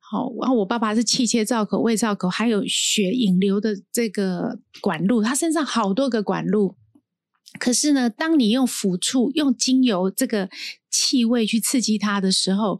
[0.00, 6.76] 好，然后我爸爸是气切造口、胃造口，还有血引流的这个管路，他身上好多个管路。
[7.58, 10.48] 可是呢，当你用抚触、用精油这个
[10.90, 12.78] 气味去刺激他的时候。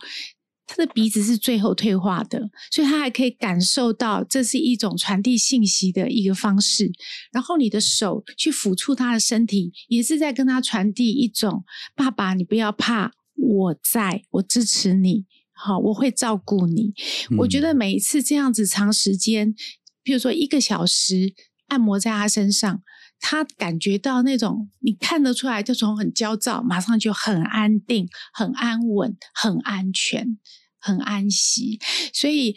[0.74, 6.90] 他的鼻子是最后退化的，所以他还可以感受到这是一种传递信息的一个方式。
[7.30, 16.94] 然后你的手去抚触他的身体，也是在跟他传递一种“爸爸，你不要怕，我在，我支持你，好，我会照顾你。”
[17.40, 19.54] 我觉得每一次这样子长时间，
[20.02, 21.34] 比如说一个小时
[21.66, 22.82] 按摩在他身上，
[23.20, 30.38] 他感觉到那种你看得出来，就从很焦躁，马上就很安定、很安稳、很安全。
[30.82, 31.78] 很安息，
[32.12, 32.54] 所以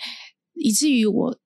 [0.56, 1.40] 以至于我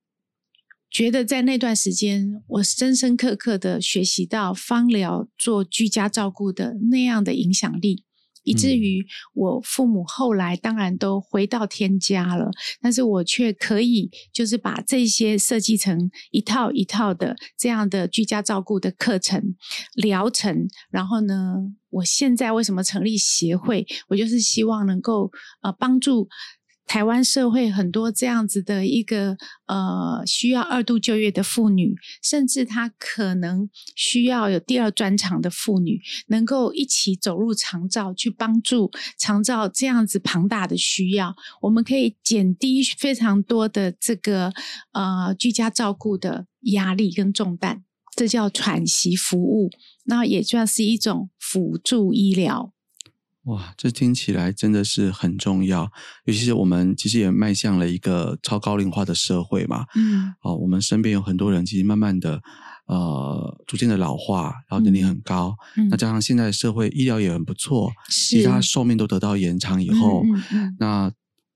[0.89, 8.05] 觉得在那段时间，我深深刻刻的学习到芳疗做居家照顾的那样的影响力，
[8.43, 12.49] 以至于我父母后来当然都回到天家了，
[12.81, 19.55] 但是我却可以就是把这些设计成一套一套的这样的居家照顾的课程
[19.93, 21.57] 疗程，然后呢，
[21.91, 23.85] 我现在为什么成立协会？
[24.07, 26.27] 我就是希望能够呃帮助。
[26.89, 44.51] 台湾社会很多这样子的一个呃需要二度就业的妇女，甚至她可能需要有第二专长的妇女，能够一起走入长照，去帮助长照这样子庞大的需要，我们可以减低非常多的这个
[44.93, 47.83] 呃居家照顾的压力跟重担，
[48.15, 49.69] 这叫喘息服务，
[50.05, 52.73] 那也算是一种辅助医疗。
[53.43, 55.89] 哇，这听起来真的是很重要，
[56.25, 59.85] 尤其是我们其实也迈向了一个超高龄化的社会嘛。
[59.95, 62.41] 嗯，哦，我们身边有很多人，其实慢慢的，
[62.87, 65.55] 呃，逐渐的老化，然后年龄很高。
[65.77, 70.23] 嗯，那加上现在社会医疗也很不错，其他寿命都得到延长以后，
[70.79, 71.11] 那。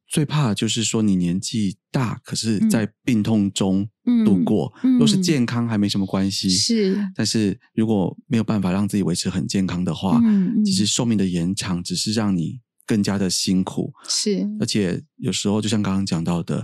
[0.08, 3.90] 最怕就是说你年纪大，可是在病痛中
[4.26, 6.50] 度过，若是健康还没什么关系。
[6.50, 10.22] 是，但是如果没有办法让自己维持很健康的话，
[10.64, 13.92] 其实寿命的延长只是让你更加的辛苦。
[14.08, 16.62] 是，而且有时候就像刚刚讲到的，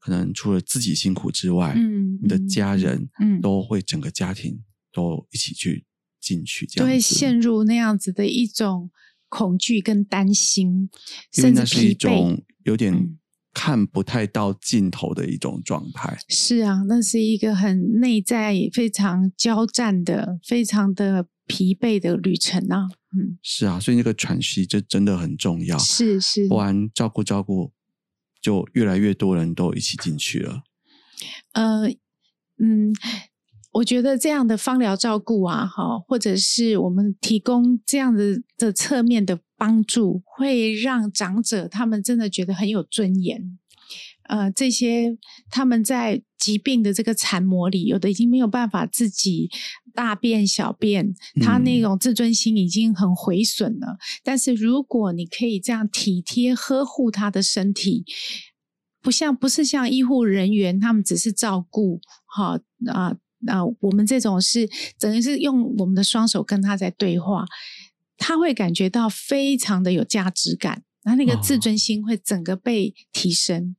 [0.00, 1.76] 可能除了自己辛苦之外，
[2.22, 3.10] 你的家人
[3.42, 5.84] 都会整个家庭都一起去
[6.18, 8.90] 进去，这样都会陷入那样子的一种
[9.34, 10.88] 恐惧跟担心，
[11.36, 12.40] 因为那是一种。
[12.64, 13.18] 有点
[13.52, 16.16] 看不太到尽头的一种状态。
[16.30, 22.88] 是啊，那是一个很内在、非常交战的、非常的疲惫的旅程啊。
[23.14, 25.76] 嗯，是啊，所以那个喘息这真的很重要。
[25.76, 27.74] 是是，不然照顾照顾，
[28.40, 30.62] 就越来越多人都一起进去了。
[31.52, 31.86] 呃，
[32.58, 32.94] 嗯，
[33.74, 43.58] 我觉得这样的芳疗照顾啊，哈，或者是我们提供这样的的侧面的帮助，会让长者他们真的觉得很有尊严。
[44.28, 45.18] 呃，这些
[45.50, 49.50] 他们在疾病的这个残磨里，有的已经没有办法自己
[49.92, 51.12] 大便小便，
[51.42, 53.98] 他那种自尊心已经很毁损了。
[54.22, 58.04] 但是如果你可以这样体贴呵护他的身体，
[59.02, 63.16] 不像不是像医护人员，他们只是照顾，哈啊
[63.46, 64.68] 啊，我们这种是
[64.98, 67.44] 等于是用我们的双手跟他在对话，
[68.16, 73.76] 他会感觉到非常的有价值感，他那个自尊心会整个被提升。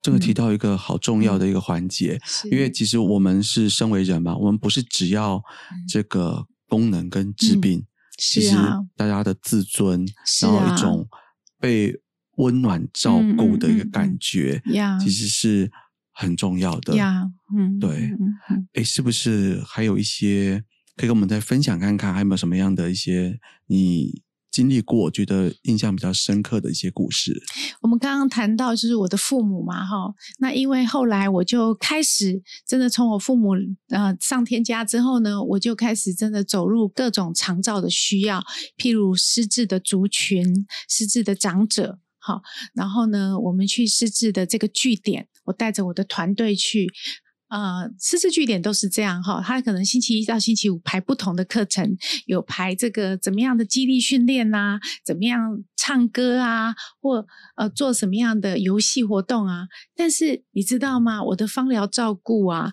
[0.00, 2.20] 这个提到一个好重要的一个环节，
[2.50, 5.42] 因为其实我们是身为人嘛，我们不是只要
[5.88, 7.84] 这个功能跟治病，
[8.16, 8.54] 其实
[8.96, 10.06] 大家的自尊，
[10.40, 11.08] 然后一种
[11.58, 12.00] 被
[12.36, 14.62] 温暖照顾的一个感觉，
[15.00, 15.70] 其实是
[16.18, 16.96] 很重要的。
[16.96, 17.24] 呀
[17.56, 18.10] 嗯，对，
[18.74, 20.64] 哎，是不是还有一些
[20.96, 24.22] 可以跟我们再分享看看，还有没有什么样的一些你？
[24.50, 27.40] 经历过，觉得印象比较深刻的一些故事。
[27.82, 33.50] 我们刚刚谈到就是我的父母嘛，哈，那因为后来我就开始真的从我父母
[33.90, 38.42] 呃上天家之后呢，我就开始真的走入各种长照的需要，
[38.76, 42.40] 譬如失智的族群、失智的长者，好，
[42.74, 46.86] 然后呢，我们去失智的这个据点，我带着我的团队去。
[47.50, 51.96] 呃，师资据点都是这样哈，他可能星期一到星期五排不同的课程，
[52.26, 57.26] 有排这个怎么样的激励训练呐，怎么样唱歌啊，或
[57.56, 59.68] 呃做什么样的游戏活动啊。
[59.96, 61.24] 但是你知道吗？
[61.24, 62.72] 我的芳疗照顾啊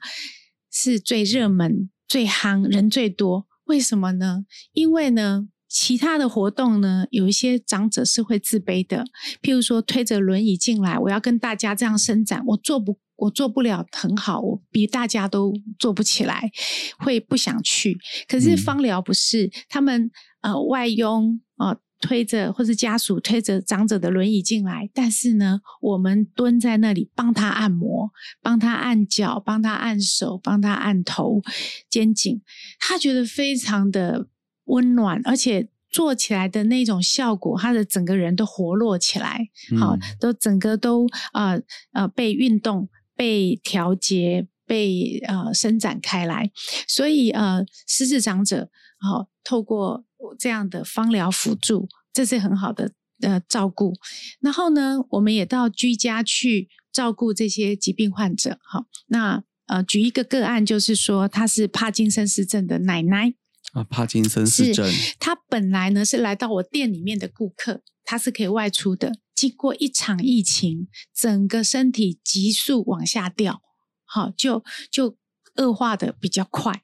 [0.69, 3.47] 是最热门、最夯、人最多。
[3.63, 4.43] 为什么呢？
[4.73, 9.03] 因为呢，其他的活动呢，有一些长者是会自卑的，
[9.41, 12.97] 譬如说推着轮椅进来，我要跟大家这样伸展，我做不。
[13.17, 16.51] 我做不了很好，我比大家都做不起来，
[16.99, 17.97] 会不想去。
[18.27, 20.11] 可是芳疗不是，他们
[20.41, 28.11] 呃外佣啊推着或是家属推着长者的轮椅进来，但是呢，我们蹲在那里帮他按摩，
[28.41, 31.41] 帮他按脚，帮他按手，帮他按头、
[31.89, 32.41] 肩颈，
[32.79, 34.27] 他觉得非常的
[34.65, 39.49] 温暖，而且做起来的那种效果，他的整个人都活络起来，
[39.79, 41.61] 好，都整个都呃
[41.93, 42.89] 呃被运动。
[43.17, 46.51] 被调节、被呃伸展开来，
[46.85, 50.03] 所以呃，失智长者好透过
[50.37, 52.91] 这样的芳疗辅助，这是很好的
[53.21, 53.93] 呃照顾。
[54.41, 58.59] 然后呢，我们也到居家去照顾这些疾病患者。
[58.69, 63.33] 好，那呃，举一个个案，就是说他是帕金森氏症的奶奶
[63.75, 69.11] 啊，帕金森氏症，他本来呢是来到我店里面的顾客，他是可以外出的。
[69.35, 73.61] 经过一场疫情，整个身体急速往下掉，
[74.05, 75.17] 好，就就
[75.57, 76.81] 恶化的比较快，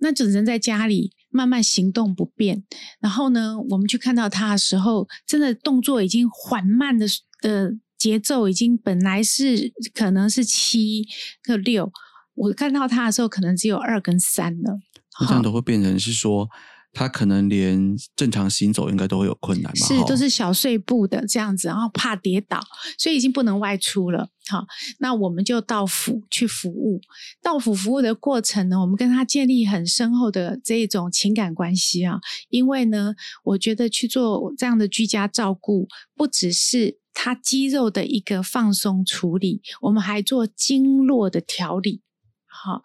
[0.00, 2.64] 那只能在家里慢慢行动不便。
[3.00, 7.06] 然后呢，我们去看到他的时候，真的动作已经缓慢的
[7.40, 11.02] 的节奏，已经本来是可能是七
[11.42, 11.90] 个六，
[12.34, 14.78] 我看到他的时候可能只有二跟三了。
[15.20, 16.48] 这样都会变成是说。
[16.92, 19.86] 他可能连正常行走应该都会有困难嘛？
[19.86, 22.58] 是，都是小碎步的这样子，然后怕跌倒，
[22.96, 24.30] 所以已经不能外出了。
[24.48, 24.64] 好，
[24.98, 26.98] 那我们就到府去服务。
[27.42, 32.18] 到府服务的过程呢，我们跟他建立很深厚的这一种情感关系啊。
[32.48, 33.14] 因为呢，
[33.44, 42.00] 我觉得去做这样的居家照顾，不只是他肌肉的一个放松处理，我们还做经络的调理。
[42.46, 42.80] 好。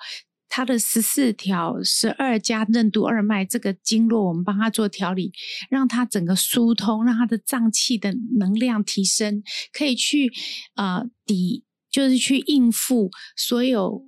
[0.53, 5.31] 它的十四条、十二加任督二脉这个经络，我们帮他做调理，
[5.69, 9.41] 让他整个疏通，让他的脏器的能量提升，
[9.71, 10.29] 可以去
[10.75, 14.05] 呃抵，就是去应付所有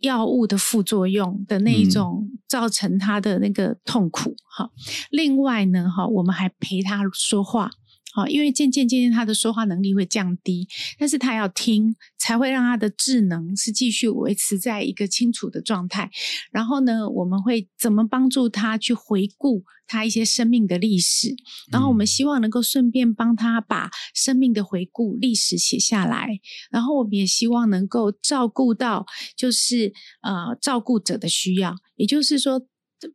[0.00, 4.36] 药物的副作用的那一种造成他的那个痛苦。
[4.54, 4.70] 哈，
[5.10, 7.70] 另外呢，哈，我们还陪他说话。
[8.16, 10.66] 好，因为渐渐渐渐他的说话能力会降低，
[10.98, 16.10] 但是他要听，才会让他的智能是继续维持在一个清楚的状态。
[16.50, 21.36] 然后呢，我们会怎么帮助他去回顾他一些生命的历史？
[21.70, 26.40] 然后我们希望能够顺便帮他把生命的回顾历史写下来。
[26.70, 29.04] 然后我们也希望能够照顾到，
[29.36, 29.92] 就是
[30.22, 32.66] 呃照顾者的需要，也就是说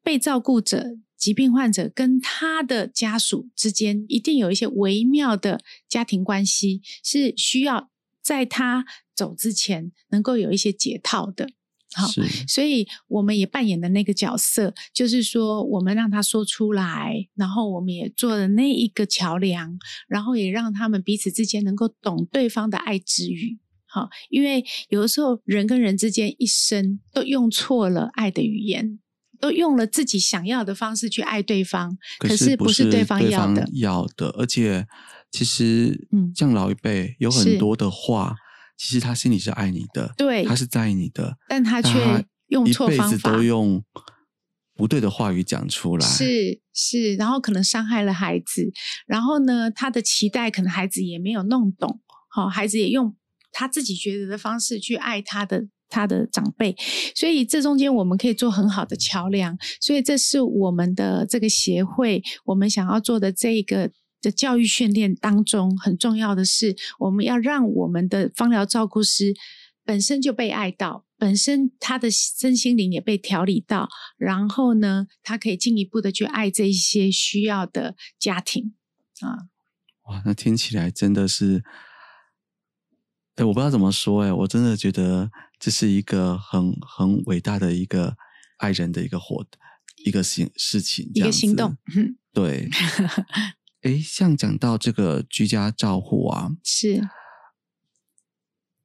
[0.03, 0.99] 被照顾者。
[1.21, 7.91] 疾病患者跟他的家属之间一定有一些微妙的家庭关系，是需要
[8.23, 8.83] 在他
[9.15, 11.47] 走之前能够有一些解套的。
[11.93, 12.07] 好，
[12.47, 23.59] 所以我们也扮演的那个角色，就是说我们让他说出来，然后我们也做了那一个桥梁，然后也让他们彼此之间能够懂对方的爱之语。
[23.85, 28.97] 好，因为有的时候人跟人之间一生都用错了爱的语言。
[29.41, 33.67] 都用了自己想要的方式去爱对方，可是不是对方要的。
[33.73, 34.87] 要的，而且
[35.31, 38.35] 其实，嗯，像老一辈有很多的话，
[38.77, 43.83] 其实他心里是爱你的，对，他是在意你的，但他却用错方法，都用
[44.75, 48.71] 不对的话语讲出来，是是，然后可能伤害了孩子，
[49.07, 53.15] 然后呢，他的期待可能孩子也没有弄懂，好，孩子也用
[53.51, 55.67] 他自己觉得的方式去爱他的。
[55.91, 56.75] 他的长辈，
[57.13, 69.33] 所以这中间我们可以做很好的桥梁，所以这是我们的这个协会，我们想要做的这个的教育训练当中很重要的是，我们要让我们的芳疗照顾师
[69.83, 78.73] 本身就被爱到，本身他的身心灵也被调理到，然后呢，他可以进一步的去爱这一些需要的家庭
[79.19, 79.51] 啊。
[80.03, 81.63] 哇，那听起来真的是。
[83.35, 85.31] 哎，我不知道怎么说，哎，我真的觉得
[85.61, 88.17] 这是一个很很伟大的一个
[88.57, 89.45] 爱人的一个活
[90.03, 91.77] 一个行事情，一个行动。
[92.33, 92.67] 对，
[93.83, 97.07] 哎，像讲到这个居家照护啊，是。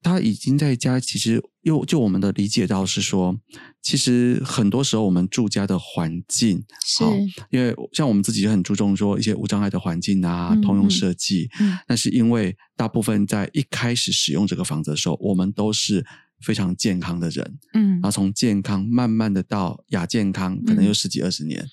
[0.02, 3.40] 他已经在家，其实又就我们的理解到是说，
[3.82, 7.02] 其实很多时候我们住家的环境，是，
[7.50, 11.50] 因为像我们自己很注重说一些无障碍的环境啊，通用设计。
[11.58, 16.06] 嗯，但是因为大部分在一开始使用这个房子的时候，我们都是
[16.40, 21.66] 非常健康的人，嗯，然后从健康慢慢的到亚健康，可能有十几二十年。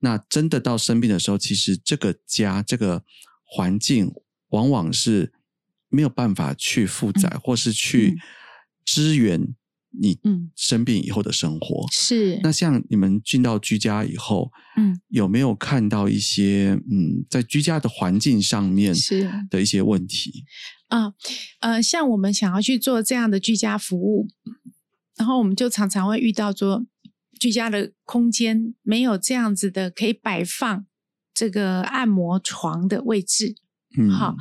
[0.00, 3.04] 那真的到生病的时候，其实这个家这个
[3.44, 4.12] 环境
[4.48, 5.32] 往往是。
[5.94, 8.16] 没有办法去负载，或是去
[8.82, 9.54] 支援
[9.90, 10.18] 你
[10.56, 11.86] 生病以后的生活。
[11.92, 20.46] 是那像你们进到居家以后，嗯，有没有看到一些嗯，在居家的环境上面是的一些问题？
[20.92, 21.14] 啊，
[21.60, 24.28] 呃，像我们想要去做这样的居家服务，
[25.16, 26.84] 然后我们就常常会遇到说，
[27.40, 30.84] 居家的空间没有这样子的可以摆放
[31.32, 33.54] 这个按摩床的位置。
[33.96, 34.36] 嗯好，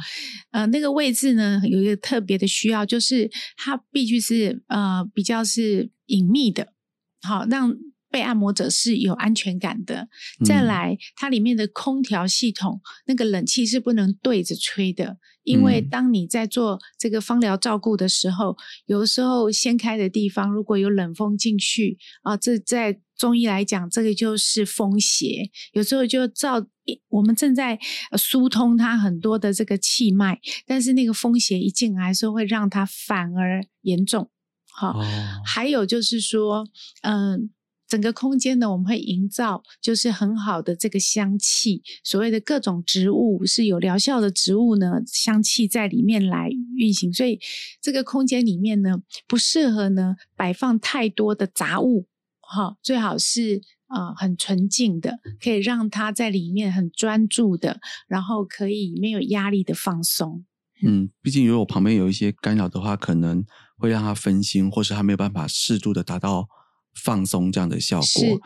[0.52, 6.74] 呃，那个位置呢，有一个特别的需要，就是它必须是呃比较是隐秘的，
[7.22, 7.74] 好让
[8.12, 10.08] 被按摩者是有安全感的。
[10.46, 18.56] 再来，它里面的空调系统，那个冷气是不能对着吹的，因为当你在做这个芳疗照顾的时候，
[18.86, 23.00] 有时候掀开的地方如果有冷风进去啊，这在。
[23.18, 26.66] 中医来讲，这个就是风邪，有时候就照
[27.08, 27.78] 我们正在
[28.18, 34.32] 疏通它很多的这个气脉，但是那个风邪一进来，时候会让它反而严重。
[34.72, 35.00] 好，
[35.46, 36.68] 还有就是说，
[37.04, 37.52] 嗯，
[37.92, 47.38] 整个空间呢，我们会营造就是很好的这个香气，所谓的各种植物是有疗效的植物呢，香气在里面来运行，所以
[47.82, 52.08] 这个空间里面呢，不适合呢摆放太多的杂物。
[52.40, 60.46] 哈，最好是呃很纯净的，可以让他在里面很专注的，然后可以没有压力的放松。
[60.82, 63.44] 嗯，毕竟如果旁边有一些干扰的话，可能
[63.78, 66.48] 会让他分心，或是他没有办法适度的达到
[66.94, 68.42] 放松这样的效果。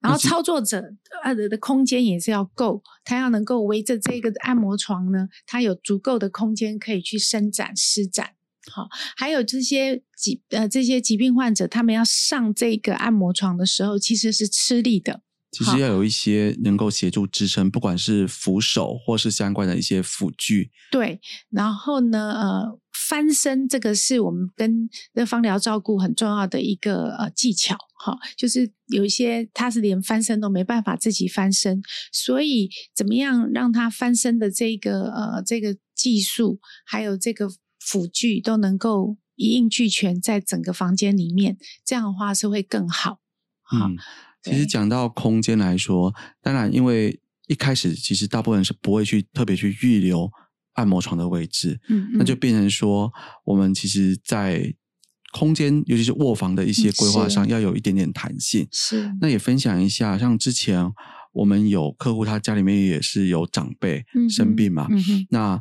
[0.00, 0.82] 然后操作者
[1.22, 8.30] 呃的空间也是要够，他要能够围着这个按摩床呢，他有足够的空间可以去伸展施展。
[8.70, 15.22] 好，还有这些疾呃这些疾病患者，他们要上这个按摩床的时候，其实是吃力的。
[15.52, 20.70] 其实要有一些能够协助支撑，不管是扶手或是相关的一些辅具。
[20.92, 21.20] 对，
[21.50, 22.78] 然后呢，呃，
[23.10, 27.76] 翻身这个是我们跟那方疗照顾很重要的一个呃技巧。
[27.98, 31.82] 哈，就是有一些他是连翻身都没办法自己翻身，
[32.12, 37.50] 所以怎么样让他翻身的这个呃这个技术，还有这个。
[37.82, 43.20] 辅具都能够一应俱全，在整个房间里面，这样的话是会更好。
[43.72, 43.96] 嗯，
[44.42, 50.30] 其实讲到空间来说，当然，因为一开始其实大部分人是不会去特别去预留
[50.74, 53.12] 按摩床的位置，嗯，那就变成说，
[53.44, 54.74] 我们其实，在
[55.32, 58.66] 空间，尤其是卧房的一些规划上，要有一点点弹性。
[58.72, 60.84] 是，那也分享一下，像之前
[61.32, 64.88] 我们有客户，他家里面也是有长辈生病嘛，
[65.30, 65.60] 那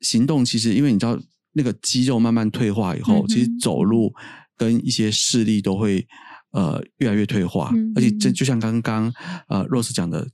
[0.00, 1.18] 行动其实，因为你知道。
[1.52, 4.14] 那个肌肉慢慢退化以后，其实走路
[4.56, 6.06] 跟一些视力都会
[6.52, 9.12] 呃越来越退化，而且这就像刚刚
[9.48, 10.24] 呃 Rose 讲的，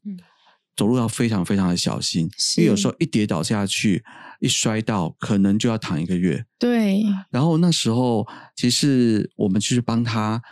[0.77, 4.05] 走路要非常非常的小心，因为有时候一跌倒下去，
[4.41, 6.45] 一摔到，可能就要躺一个月。
[6.59, 7.03] 对。
[7.31, 10.43] 然后那时候，其实我们就是帮他，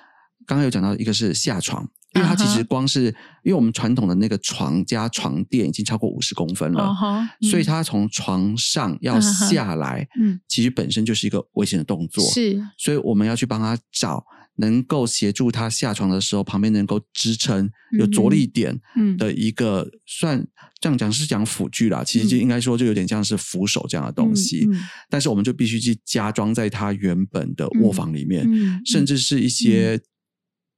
[0.46, 1.88] 刚刚有讲到一个是下床。
[2.16, 3.06] 因为他其实光是，
[3.42, 6.94] 因为我们传统的那个床加床垫已经超过五十公分了，
[7.50, 9.18] 所以他从床上要
[9.50, 14.24] 下来，嗯，其实本身就是一个危险的动作，是，所以我们要去帮他找
[14.56, 19.16] 能够协助他下床的时候，旁边能够支撑有着力点嗯。
[19.16, 20.46] 的一个，算
[20.80, 24.80] 这样讲是讲辅具啦，其实就应该说就有点像是扶手这样的东西，嗯
[25.10, 30.00] 但是我们就必须去加装在它原本的卧房里面，嗯甚至是一些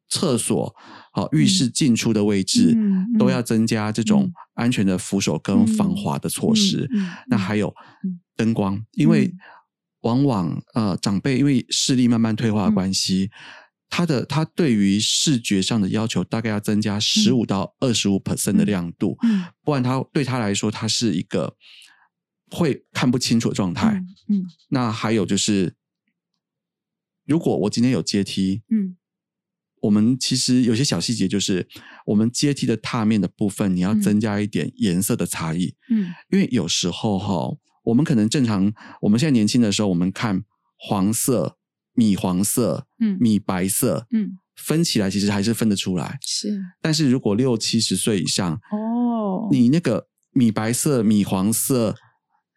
[0.09, 0.74] 厕所、
[1.12, 2.77] 好、浴室进出的位置、
[3.18, 4.33] 都要增加这种嗯。
[4.57, 6.89] 安全的扶手跟防滑的措施。
[7.29, 7.68] 那还有
[8.03, 9.39] 嗯灯光，因为嗯
[10.01, 13.31] 往往呃长辈因为视力慢慢退化的关系。
[13.89, 19.45] 他的它对于视觉上的要求大概要增加十五到二十五 percent 的亮度，嗯。
[19.62, 21.57] 不然它对他来说，它是一个
[22.51, 24.03] 会看不清楚的状态。
[24.28, 24.45] 嗯。
[24.68, 25.74] 那还有就是，
[27.24, 28.97] 如果我今天有阶梯，嗯。
[29.82, 31.68] 我们其实有些小细节，就是
[32.07, 34.03] 我们阶梯的踏面的部分，你要嗯。
[34.03, 36.12] 增加一点颜色的差异，嗯。
[36.30, 38.72] 因为有时候哈，我们可能正常，
[39.03, 40.43] 我们现在年轻的时候，我们看
[40.76, 41.55] 黄色、
[41.97, 43.16] 米黄色、嗯。
[43.18, 44.38] 米白色，嗯。
[44.55, 46.18] 分起来其实还是分得出来。
[46.22, 46.59] 是。
[46.80, 51.94] 但是如果六七十岁以上，哦，你那个米白色、米黄色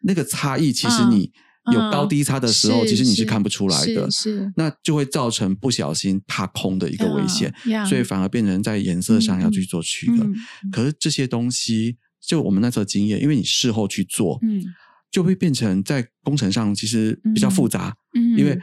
[0.03, 1.11] 那个差异，其实嗯。
[1.11, 1.31] 你
[1.73, 1.91] 有嗯。
[1.91, 3.23] 高低差的时候，是其实你是。
[3.23, 4.09] 是看不出来的。
[4.09, 4.53] 是是。
[4.55, 10.23] 那就会造成不小心踏空的一个危险，嗯所以反而变成在颜色上要去做区隔。
[10.23, 10.35] 嗯
[10.71, 14.63] 可是这些东西，就我们那时候经验，因为你事后去做，嗯。
[15.11, 18.37] 就会变成在工程上其实比较复杂，嗯。
[18.37, 18.57] 因为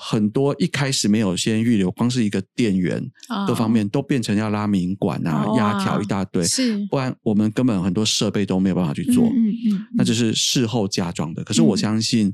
[0.00, 3.04] 很多一开始没有先预留，光是一个电源、
[3.48, 6.86] 各方面都变成要拉明管啊、哦压条一大堆，是。
[6.88, 9.26] 不然我们根本很多设备都没有办法去做。
[9.26, 11.42] 嗯嗯那就是事后加装的。
[11.42, 11.78] 可是我嗯。
[11.78, 12.32] 相信，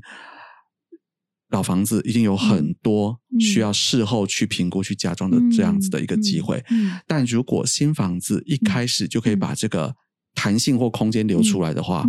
[1.49, 6.63] 老房子一定有很多嗯需要事后去评估、去加装的这样子的一个机会。
[7.07, 9.95] 但如果新房子一开始就可以把这个
[10.35, 12.05] 弹性或空间留出来的话，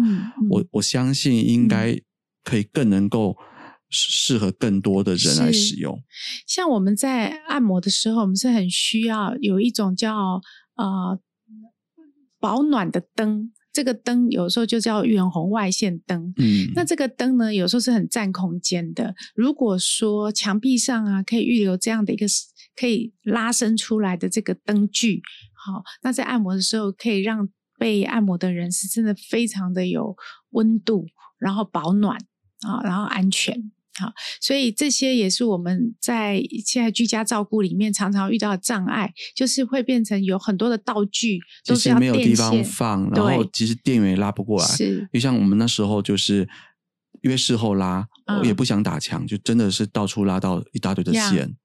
[0.50, 1.98] 我我相信应该
[2.44, 3.36] 可以更能够
[3.88, 6.02] 适适合更多的人来使用。
[6.46, 10.40] 像我们在按摩的时候，我们是很需要有一种叫
[10.76, 11.18] 呃
[12.38, 16.32] 保暖的灯，这个灯有时候就叫远红外线灯。
[16.36, 19.14] 嗯，那这个灯呢，有时候是很占空间的。
[19.34, 22.26] 如果说墙壁上啊，可以预留这样的一个
[22.74, 25.22] 可以拉伸出来的这个灯具，
[25.54, 30.16] 好，那在按摩的时候可以让被按摩的人是真的非常的有
[30.50, 31.06] 温度，
[31.38, 32.18] 然后保暖
[32.60, 33.72] 啊，然后安全。
[33.98, 44.66] 好，所以这些也是我们在现在居家照顾里面常常遇到的障碍，就是会变成有很多的道具都是没有地方，放，然后其实电源也拉不过来。
[44.66, 46.48] 是就像我们那时候就是
[47.22, 51.56] 因为事后拉，嗯我也不想打墙，就真的是到处拉到一大堆的呀线。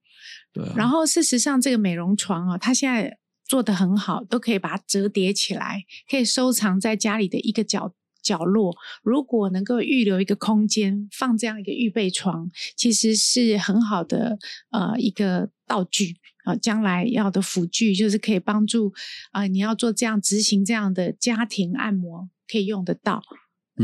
[0.53, 8.76] 对啊，然后事实上，这个美容床哦，它现在做的很好，都可以把它折叠起来，可以收藏在家里的一个角角落。
[9.03, 14.38] 如果能够预留一个空间放这样一个预备床，其实是很好的
[14.72, 18.93] 呃一个道具啊、将来要的辅具就是可以帮助
[19.32, 23.22] 啊、呃你要做这样执行这样的家庭按摩可以用得到。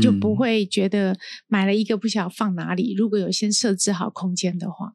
[0.02, 1.18] 就不嗯会觉得
[1.48, 2.94] 买了一个不晓得放哪里。
[2.94, 4.92] 如果有先设置好空间的话，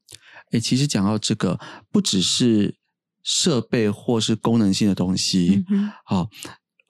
[0.52, 1.58] 诶，其实讲到这个，
[1.90, 2.76] 不只是
[3.22, 5.64] 设备或是功能性的东西
[6.04, 6.30] 好、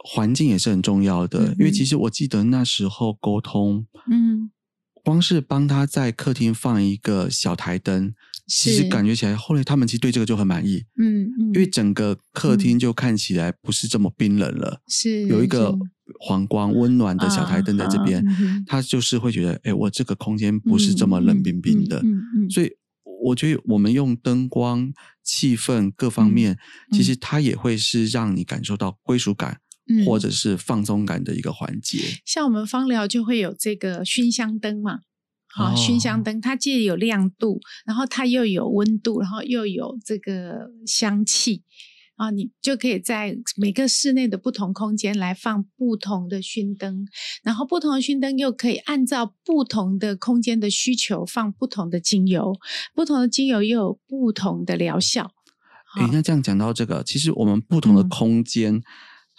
[0.07, 1.49] 环境也是很重要的。
[1.49, 4.51] 嗯因为其实我记得那时候沟通，嗯，
[5.03, 8.13] 光是帮他在客厅放一个小台灯，
[8.47, 15.75] 其实感觉起来，后来他们其实对这个就很满意，嗯嗯，因为整个客厅就看起来不是这么冰冷了，是有一个
[16.21, 18.23] 黄光温暖的小台灯在这边，
[18.67, 22.45] 他就是会觉得，哎，我这个空间不是这么冷冰冰的，嗯嗯。
[22.45, 22.71] 嗯，所以
[23.25, 24.93] 我觉得我们用灯光、
[25.23, 26.59] 气氛各方面，嗯
[26.93, 31.99] 其实它也会是让你感受到归属感、嗯或者是放松感的一个环节。
[32.25, 35.01] 像我们芳疗就会有这个熏香灯嘛。
[35.47, 41.63] 好，哦熏香灯它既有亮度，然后它又有温度，然后又有这个香气
[42.17, 47.07] 啊，你就可以在每个室内的不同空间来放不同的熏灯，
[47.45, 52.53] 然后不同的熏灯又可以按照不同的空间的需求放不同的精油，
[52.93, 55.31] 不同的精油又有不同的疗效。
[55.97, 58.83] 那这样讲到这个，其实我们不同的嗯空间，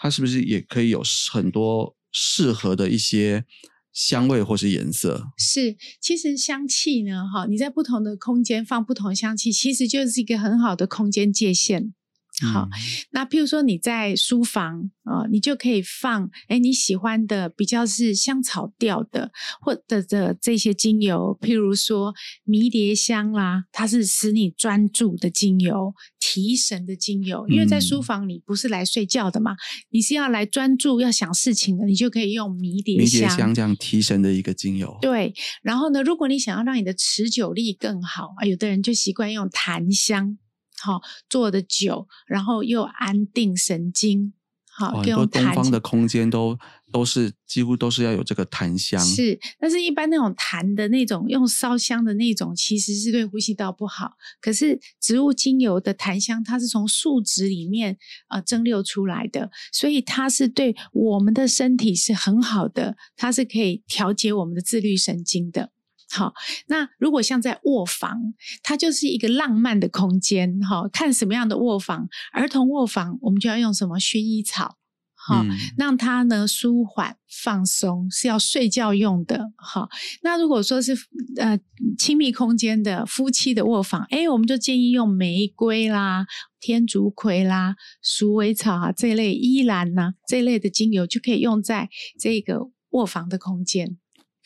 [0.06, 1.02] 它是不是也可以有
[1.34, 3.44] 很多适合的一些
[3.92, 5.24] 香味或是颜色？
[5.36, 11.96] 是，其实香气呢，哈，你在不同的空间放不同香气，其实就是一个很好的空间界限。
[12.42, 12.70] 好，嗯
[13.12, 19.32] 那譬如说你在书房啊、呃你就可以放哎你喜欢的比较是香草调的，
[19.62, 25.94] 或者的这些精油，譬如说迷迭香啦，它是使你专注的精油，
[26.36, 27.48] 提神的精油。
[27.48, 29.56] 因为在书嗯房你不是来睡觉的嘛，
[29.90, 33.30] 你是要来专注要想事情的，你就可以用迷迭迷香。
[33.30, 34.98] 迭香这样提神的一个精油。
[35.02, 40.38] 对，然后呢，如果你想要让你的持久力更好啊，有的人就习惯用檀香
[40.78, 44.34] 好做的久，然后又安定神经，
[44.78, 46.58] 好多东方的空间都
[46.92, 54.12] 都是几乎都是要有这个檀香，是，但是一般那种檀的那种用烧香的那种，其实是对呼吸道不好。
[54.42, 57.98] 可是植物精油的檀香，它是从树脂里面
[58.30, 65.72] 呃蒸馏出来的，所以它是对我们的身体是很好的，它是可以调节我们的自律神经的。
[66.12, 66.34] 好，
[66.68, 68.34] 那如果像在卧房，
[68.64, 70.60] 它就是一个浪漫的空间。
[70.60, 74.78] 哈，看什么样的卧房，儿童卧房，我们就要用什么薰衣草。
[75.18, 79.52] 好，嗯让它呢舒缓放松，是要睡觉用的。
[79.58, 79.90] 好，
[80.22, 80.96] 那如果说是
[81.38, 81.60] 呃
[81.98, 86.28] 亲密空间的夫妻的卧房，哎，我们就建议用玫瑰啦、
[86.60, 91.90] 天竺葵啦、鼠尾草啊这一类依兰呐、这一类的精油，就可以用在
[92.20, 93.98] 这个卧房的空间。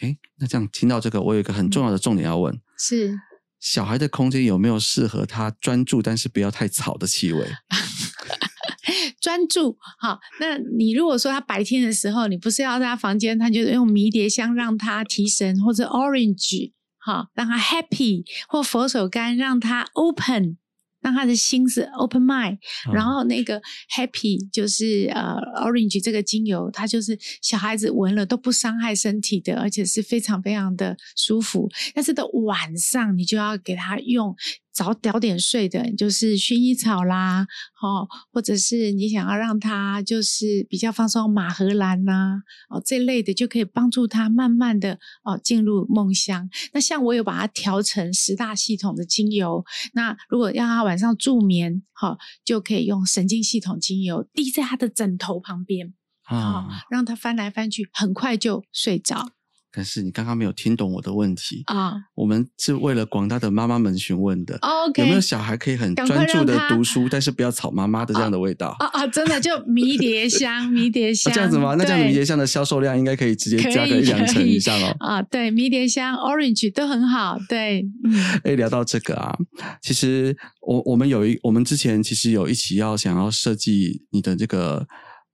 [0.02, 3.20] 诶，那这样听到这个，我有一个很重要的重点要问：是
[3.60, 7.48] 小孩的空间有没有适合他专注，但是不要太吵的气味？
[9.22, 20.58] 专注好，那你如果说他白天的时候，你不是要在他房间，他就用迷迭香让他提神，或者 orange 好让他 happy，或佛手柑让他 open，
[21.02, 22.58] 让他的心是 open mind，、
[22.94, 23.62] 然嗯后那个
[23.96, 31.70] happy 就是呃 orange 这个精油，它就是小孩子闻了都不伤害身体的，而且是非常非常的舒服。
[31.94, 34.36] 但是到晚上你就要给他用
[34.72, 37.48] 早早点睡的，就是薰衣草啦，
[37.82, 46.50] 哦，或者是你想要让他就是比较放松，马荷兰呐、哦这类的就可以帮助他慢慢的哦进入梦乡。
[46.74, 55.94] 那像我有把它调成十大系统的精油，那如果让他晚上助眠，好、就可以用神经系统精油滴在他的枕头旁边，
[56.24, 59.32] 好、啊，让他翻来翻去，很快就睡着
[59.72, 61.64] 可是你刚刚没有听懂我的问题。
[61.66, 61.94] 啊。
[62.16, 64.60] 我们是为了广大的妈妈们询问的。
[64.96, 68.76] 有没有小孩可以很专注的读书，但是不要吵妈妈的这样的味道？
[68.80, 71.76] 啊啊，真的就迷迭香，迷迭 啊香、这样子吗？
[71.78, 74.96] 那这样对迷迭香的销售量应该可以直接加个一两成以以上哦。
[75.00, 79.38] 啊，对，迷迭香、orange 都很好，对，嗯，哎，聊到这个啊，
[79.82, 84.88] 其实我我们有一，我们之前其实有一起要想要设计你的这个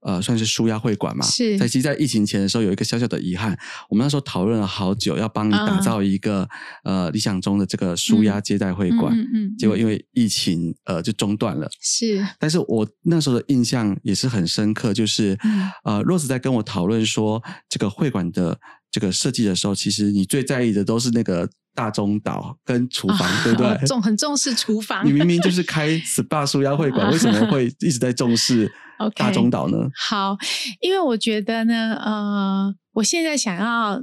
[0.06, 1.26] 呃，算是舒压会馆嘛。
[1.26, 3.58] 是在其实，在疫情前的时候有一个小小的遗憾，
[3.90, 6.48] 我们那时候讨论了好久，要帮你打嗯造一个、
[6.84, 11.68] 呃理想中的这个舒压接待会馆，嗯嗯嗯结果因为为疫情呃就中断了。
[11.82, 18.60] 是但是我那时候的印象也是很深刻，就是、嗯呃，Rose 在跟我讨论说这个会馆的
[18.92, 23.78] 这个设计的时候，其实你最在意的都是那个大中岛跟厨房，对不对？
[23.88, 29.90] 重很重视厨房你，明明就 是开 SPA 舒压会馆，为什么会一直在重视 OK 大中岛呢？
[29.96, 30.38] 好，
[30.82, 34.02] 因为我觉得呢，呃，我现在想要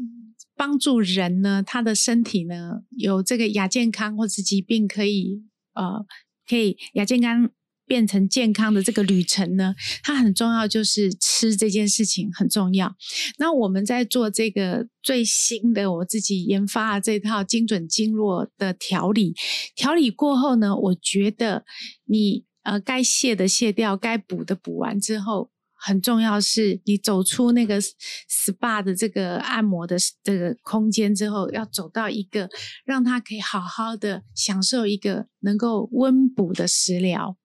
[0.56, 5.42] 帮助人呢，他的身体呢有这个亚健康或是疾病，可以
[5.74, 6.04] 呃，
[6.48, 7.50] 可以亚健康
[7.84, 12.94] 变成健康的这个旅程呢，它很重要，就是吃这件事情很重要。
[13.38, 19.34] 那我们在做这个最新的我自己研发的这套精准经络的调理，
[19.74, 21.64] 调理过后呢，我觉得
[22.06, 25.50] 你呃该卸的卸掉，该补的补完之后。
[25.84, 32.48] 很重要是你走出那个 SPA 的这个按摩的这个空间之后，要走到一个
[32.84, 37.36] 让他可以好好的享受一个能够温补的食疗。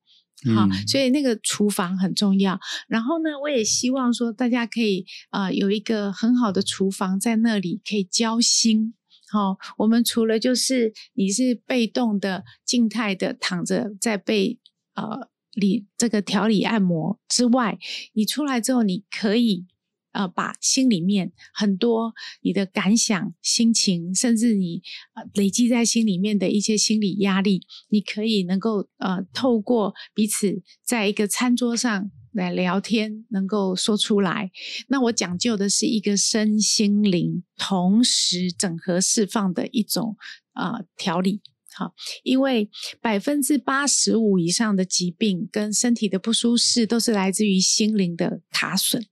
[0.55, 2.59] 好，嗯所以那个厨房很重要。
[2.87, 8.93] 然后呢，我也希望说大家可以呃有一个很好的厨房在那里可以交心。
[9.31, 14.59] 好、我们除了就是你是被动的、静态的躺着在被
[14.97, 17.79] 呃理这个调理按摩之外，
[18.13, 19.65] 你出来之后，你可以
[20.11, 24.81] 呃把心里面很多你的感想、心情，甚至你
[25.15, 34.51] 呃累积在心里面的一些心理压力，你可以能够呃透过彼此在一个餐桌上来聊天，能够说出来。
[34.89, 40.17] 那我讲究的是一个身心灵同时整合释放的一种
[40.53, 41.41] 呃调理。
[41.77, 42.69] 好，因为
[43.01, 49.05] 百分之八十五以上的疾病跟身体的不舒适，都是来自于心灵的卡损。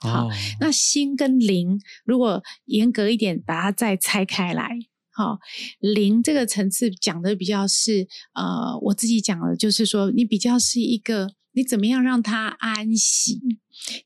[0.00, 4.68] 好哦，那心跟灵，如果严格一点，把它再拆开来，
[5.12, 5.38] 好、
[5.78, 13.40] 灵这个层次讲的比较是，呃，我自己讲的就是说，你比较是一个，你怎么样让它安息？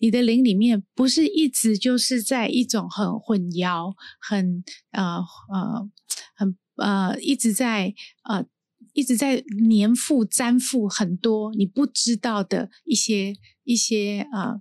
[0.00, 4.62] 你的灵里面不是一直就是在一种很混淆、很
[4.92, 5.16] 呃
[5.52, 5.90] 呃
[6.36, 7.94] 很呃一直在
[8.24, 8.44] 呃
[8.92, 14.60] 一直在粘附、粘附很多你不知道的一些一些呃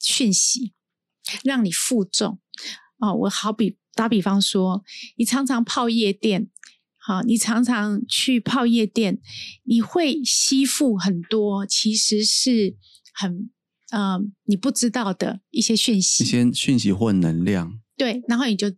[0.00, 0.72] 讯息，
[1.44, 2.40] 让你负重。
[2.98, 4.82] 哦，我好比打比方说，
[5.16, 6.48] 你常常泡夜店，
[6.96, 9.20] 好，你常常去泡夜店，
[9.64, 12.76] 你会吸附很多其实是
[13.14, 13.50] 很
[13.90, 17.80] 呃你不知道的一些讯息，一些讯息或能量。
[17.96, 18.68] 对，然后你就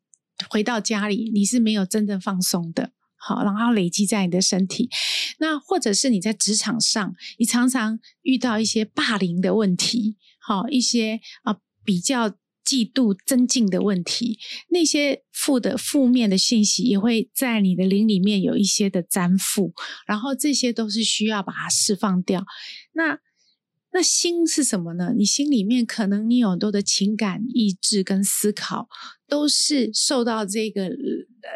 [0.49, 2.93] 回到家里，你是没有真正放松的。
[3.22, 4.88] 好，然后累积在你的身体。
[5.38, 12.30] 那或者是你在职场上，你常常遇到一些霸凌的问题，好，一些啊比较
[12.64, 14.38] 嫉妒、增进的问题，
[14.70, 19.74] 那些负的负面的信息也会在你的灵里面有一些的粘附，
[20.07, 22.47] 然后这些都是需要把它释放掉。
[22.95, 23.18] 那
[23.93, 25.12] 那心是什么呢？
[25.16, 28.88] 你心里面可能你有很多的情感、意志跟思考，
[29.26, 30.88] 都是受到这个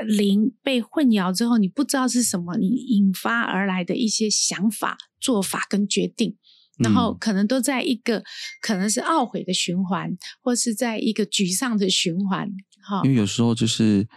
[0.04, 6.36] 灵被混淆之后，你不知道是什么，你引发而来的一些想法、做法跟决定，
[6.78, 8.24] 然后可能都在一个
[8.60, 12.50] 可能是懊悔的循环，或是在一个沮丧的循环。
[12.82, 14.08] 哈，因为有时候就是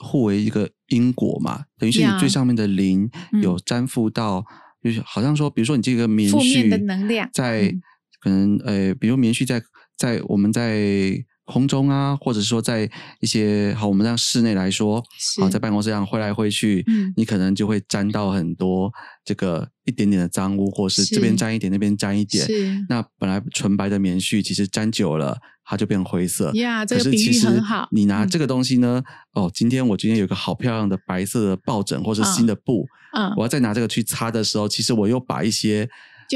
[0.00, 3.08] 互为一个因果嘛，等于是你最上面的灵
[3.40, 4.44] 有粘附到。
[4.82, 7.72] 就是好像说，比如说你这个棉絮的能量，在
[8.20, 9.62] 可能呃，比如棉絮在
[9.96, 11.14] 在我们在
[11.44, 12.88] 空中啊，或者说在
[13.20, 15.02] 一些好，我们让室内来说，
[15.42, 18.92] 啊在办公室上挥来挥去，嗯，你可能就会沾到很多
[19.24, 22.46] 这个一点点的脏污，或是这边沾一点，那边沾一点。
[22.88, 25.38] 那本来纯白的棉絮，其实沾久了，
[25.70, 26.50] 它就变灰色。
[26.54, 27.88] 呀，这个比喻很好。
[27.92, 29.00] 你拿这个东西呢？
[29.34, 32.84] 哦，今天我今天有个好漂亮的白色的抱枕，或是新的布。
[33.12, 35.88] 嗯，我要再拿这个去擦的时候，其实我又把一些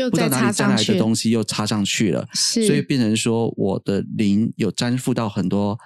[0.09, 5.76] 不知道哪里沾来的东西又擦上去了，是，所以变成说我的磷有粘附到很多。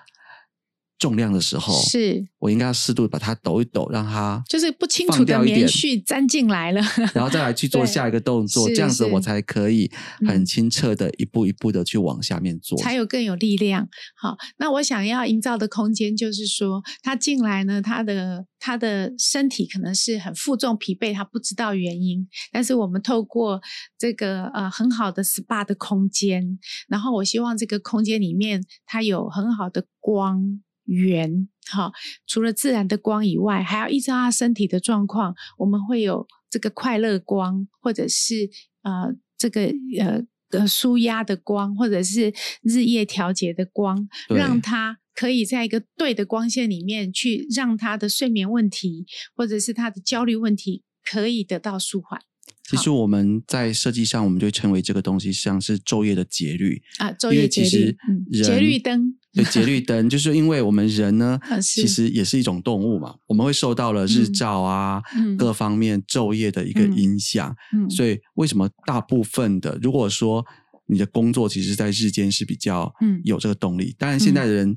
[0.98, 2.26] 重量的时候，是。
[2.38, 6.80] 我应该要适度把它抖一抖，让它就是不清楚的棉絮粘进来了，
[7.12, 9.90] 然后再来去做 下一个动作，这样子我才可以
[10.26, 13.88] 很清澈的一步一步的去往下面做，才有更有力量。
[14.16, 23.60] 好，那我想要营造的空间就是说，他进来呢，他的他的身体可能是很负重疲惫，他不知道原因，但是我们透过
[23.98, 30.60] 这个呃很好的 SPA 的空间，然后我希望这个空间里面它有很好的光。
[30.88, 31.92] 圆哈，
[32.26, 38.48] 除了自然的光以外，还要依照他身体的状况，我们会有这个快乐光，或者是
[38.82, 39.70] 呃这个
[40.00, 42.32] 呃呃舒压的光，或者是
[42.62, 52.22] 日夜调节的光，让他可以在一个对的光线里面去，让他的睡眠问题或者是他的焦虑问题可以得到舒缓。
[52.68, 57.96] 其实我们在设计上，我们就称为这个东西像是昼夜的节律啊，昼夜节律，
[58.30, 59.14] 节律灯。
[59.32, 65.02] 对，节律 灯，就是因为我们人呢，其实也是一种动物嘛，我们会受到了日照啊，
[65.38, 67.54] 各方面昼夜的一个影响。
[67.88, 70.44] 所以为什么大部分的，如果说
[70.86, 72.92] 你的工作其实，在日间是比较
[73.24, 74.74] 有这个动力，当然现在的人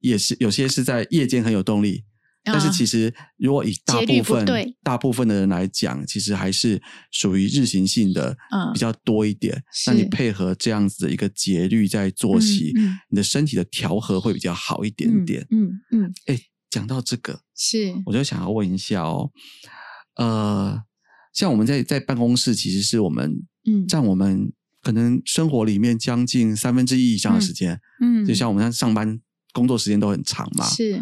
[0.00, 2.04] 也是有些是在夜间很有动力。
[2.52, 6.80] 但是其实，如果以大部分大部分的人来讲，其实还是
[7.10, 8.36] 属于日行性的
[8.72, 9.62] 比较多一点。
[9.86, 12.72] 那你配合这样子的一个节律在作息，
[13.10, 15.46] 你的身体的调和会比较好一点点。
[15.50, 16.12] 嗯嗯。
[16.26, 16.38] 哎，
[16.70, 19.30] 讲到这个，是我就想要问一下哦，
[20.16, 20.82] 呃，
[21.32, 23.32] 像我们在在办公室，其实是我们
[23.64, 27.80] 嗯占我们可能生活里面将近三分之一以上的时间。
[28.00, 29.20] 嗯，就像我们像上班
[29.52, 30.64] 工作时间都很长嘛。
[30.64, 31.00] 是。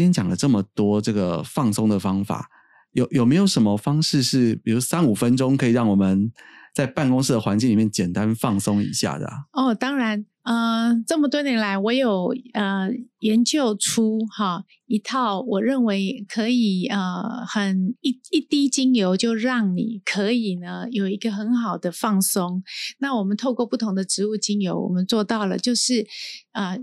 [0.00, 2.48] 今天讲了这么多这个放松的方法，
[2.92, 6.32] 有有没有什么方式是，比如三五分钟可以让我们
[6.74, 9.30] 在办公室的环境里面简单放松一下的？
[9.52, 12.88] 哦，当然，呃，这么多年来，我有呃
[13.18, 22.62] 研究出哈一套我认为可以呃很一一滴精油就让你可以呢有一个很好的放松。
[23.00, 26.06] 那我们透过不同的植物精油，我们做到了就是
[26.52, 26.78] 呃。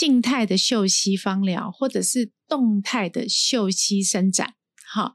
[0.00, 4.54] 静态的嗅息芳疗，或者是动态的嗅息伸展，
[4.90, 5.12] 好，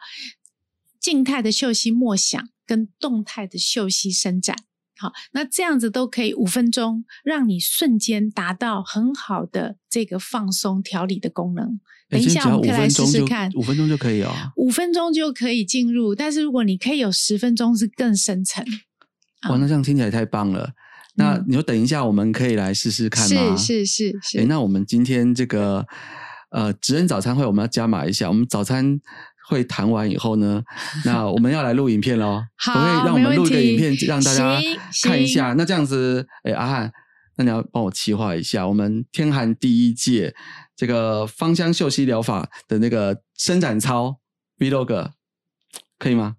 [0.99, 4.55] 静态的嗅息默想跟动态的嗅息伸展，
[4.95, 11.79] 好，那这样子都可以五分钟，让你瞬间达到很好的这个放松调理的功能。
[12.07, 16.13] 等一下，我们可以来试试看，五分钟就可以哦，五分钟就可以进入。
[16.13, 18.63] 但是如果你可以有十分钟，是更深层。
[19.49, 20.75] 哇，那这样听起来太棒了。
[21.17, 23.55] 那你说等一下，我们可以来试试看吗？
[23.55, 24.39] 是是是是。
[24.39, 25.85] 哎，那我们今天这个
[26.51, 28.27] 呃，职人早餐会，我们要加码一下。
[28.27, 28.99] 我们早餐
[29.47, 30.61] 会谈完以后呢，
[31.05, 32.43] 那我们要来录影片喽。
[32.57, 34.59] 好，可以让我们录一个影片，让大家
[35.03, 35.53] 看一下。
[35.53, 36.91] 那这样子，哎，阿汉，
[37.37, 40.35] 那你要帮我企划一下，我们天寒第一届
[40.75, 44.19] 这个芳香嗅息疗法的那个伸展操
[44.57, 45.11] vlog，
[45.97, 46.35] 可以吗？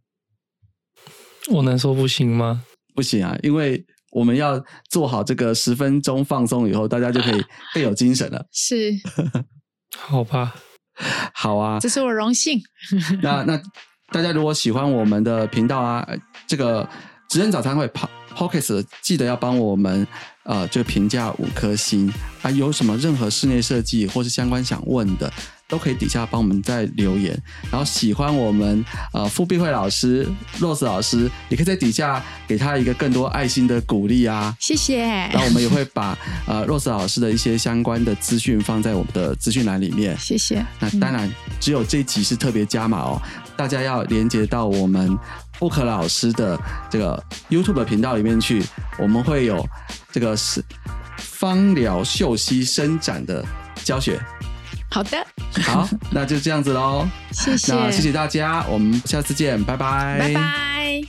[1.48, 2.64] 我能说不行吗？
[2.94, 3.86] 不行啊，因为。
[4.16, 4.58] 我们要
[4.88, 7.44] 做好这个十分钟放松以后，大家就可以
[7.74, 8.46] 更有精神了。
[8.50, 8.90] 是，
[9.94, 10.54] 好吧。
[11.34, 12.58] 好啊，这是我荣幸。
[13.20, 13.60] 那那
[14.10, 16.88] 大家如果喜欢我们的频道啊，呃这个
[17.28, 20.06] 职人早餐会 po Pockets 记得要帮我们
[20.44, 22.10] 呃就评价五颗星
[22.40, 25.30] 啊，有什么任何室内设计或是相关想问的，
[25.68, 27.36] 都可以底下帮我们再留言。
[27.70, 30.26] 然后喜欢我们呃傅碧慧老师、
[30.58, 34.54] Rose 老师，也可以在底下给他一个更多爱心的鼓励啊。
[34.60, 34.98] 谢谢。
[35.02, 40.16] 然后我们也会把呃 Rose 老师的一些相关的资讯放在我们的资讯栏里面。
[40.18, 40.64] 谢谢。
[40.78, 43.20] 那当然，只有这一集是特别加码哦，
[43.56, 45.18] 大家要连接到我们
[45.58, 46.58] 布克老师的
[46.90, 48.62] 这个 YouTube 频道里面去，
[48.98, 49.66] 我们会有
[50.12, 50.62] 这个是
[51.18, 53.44] 芳疗秀息伸展的
[53.82, 54.20] 教学。
[54.90, 55.26] 好的，
[55.62, 57.06] 好，那就这样子喽。
[57.32, 57.74] 谢谢。
[57.74, 61.02] 那谢谢大家，我们下次见，拜拜，拜拜。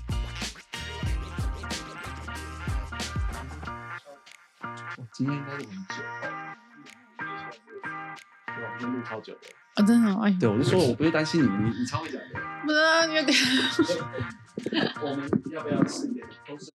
[5.14, 5.96] 今天应该是很久，
[8.48, 8.70] 对吧？
[8.78, 9.40] 今天录超久的。
[9.78, 12.24] 哦，真的哦，哎，对，我就说我不是担心你，你你超会讲的。
[12.66, 13.38] 不是有点。
[15.02, 16.28] 我们要不要吃一点？
[16.48, 16.72] 都是。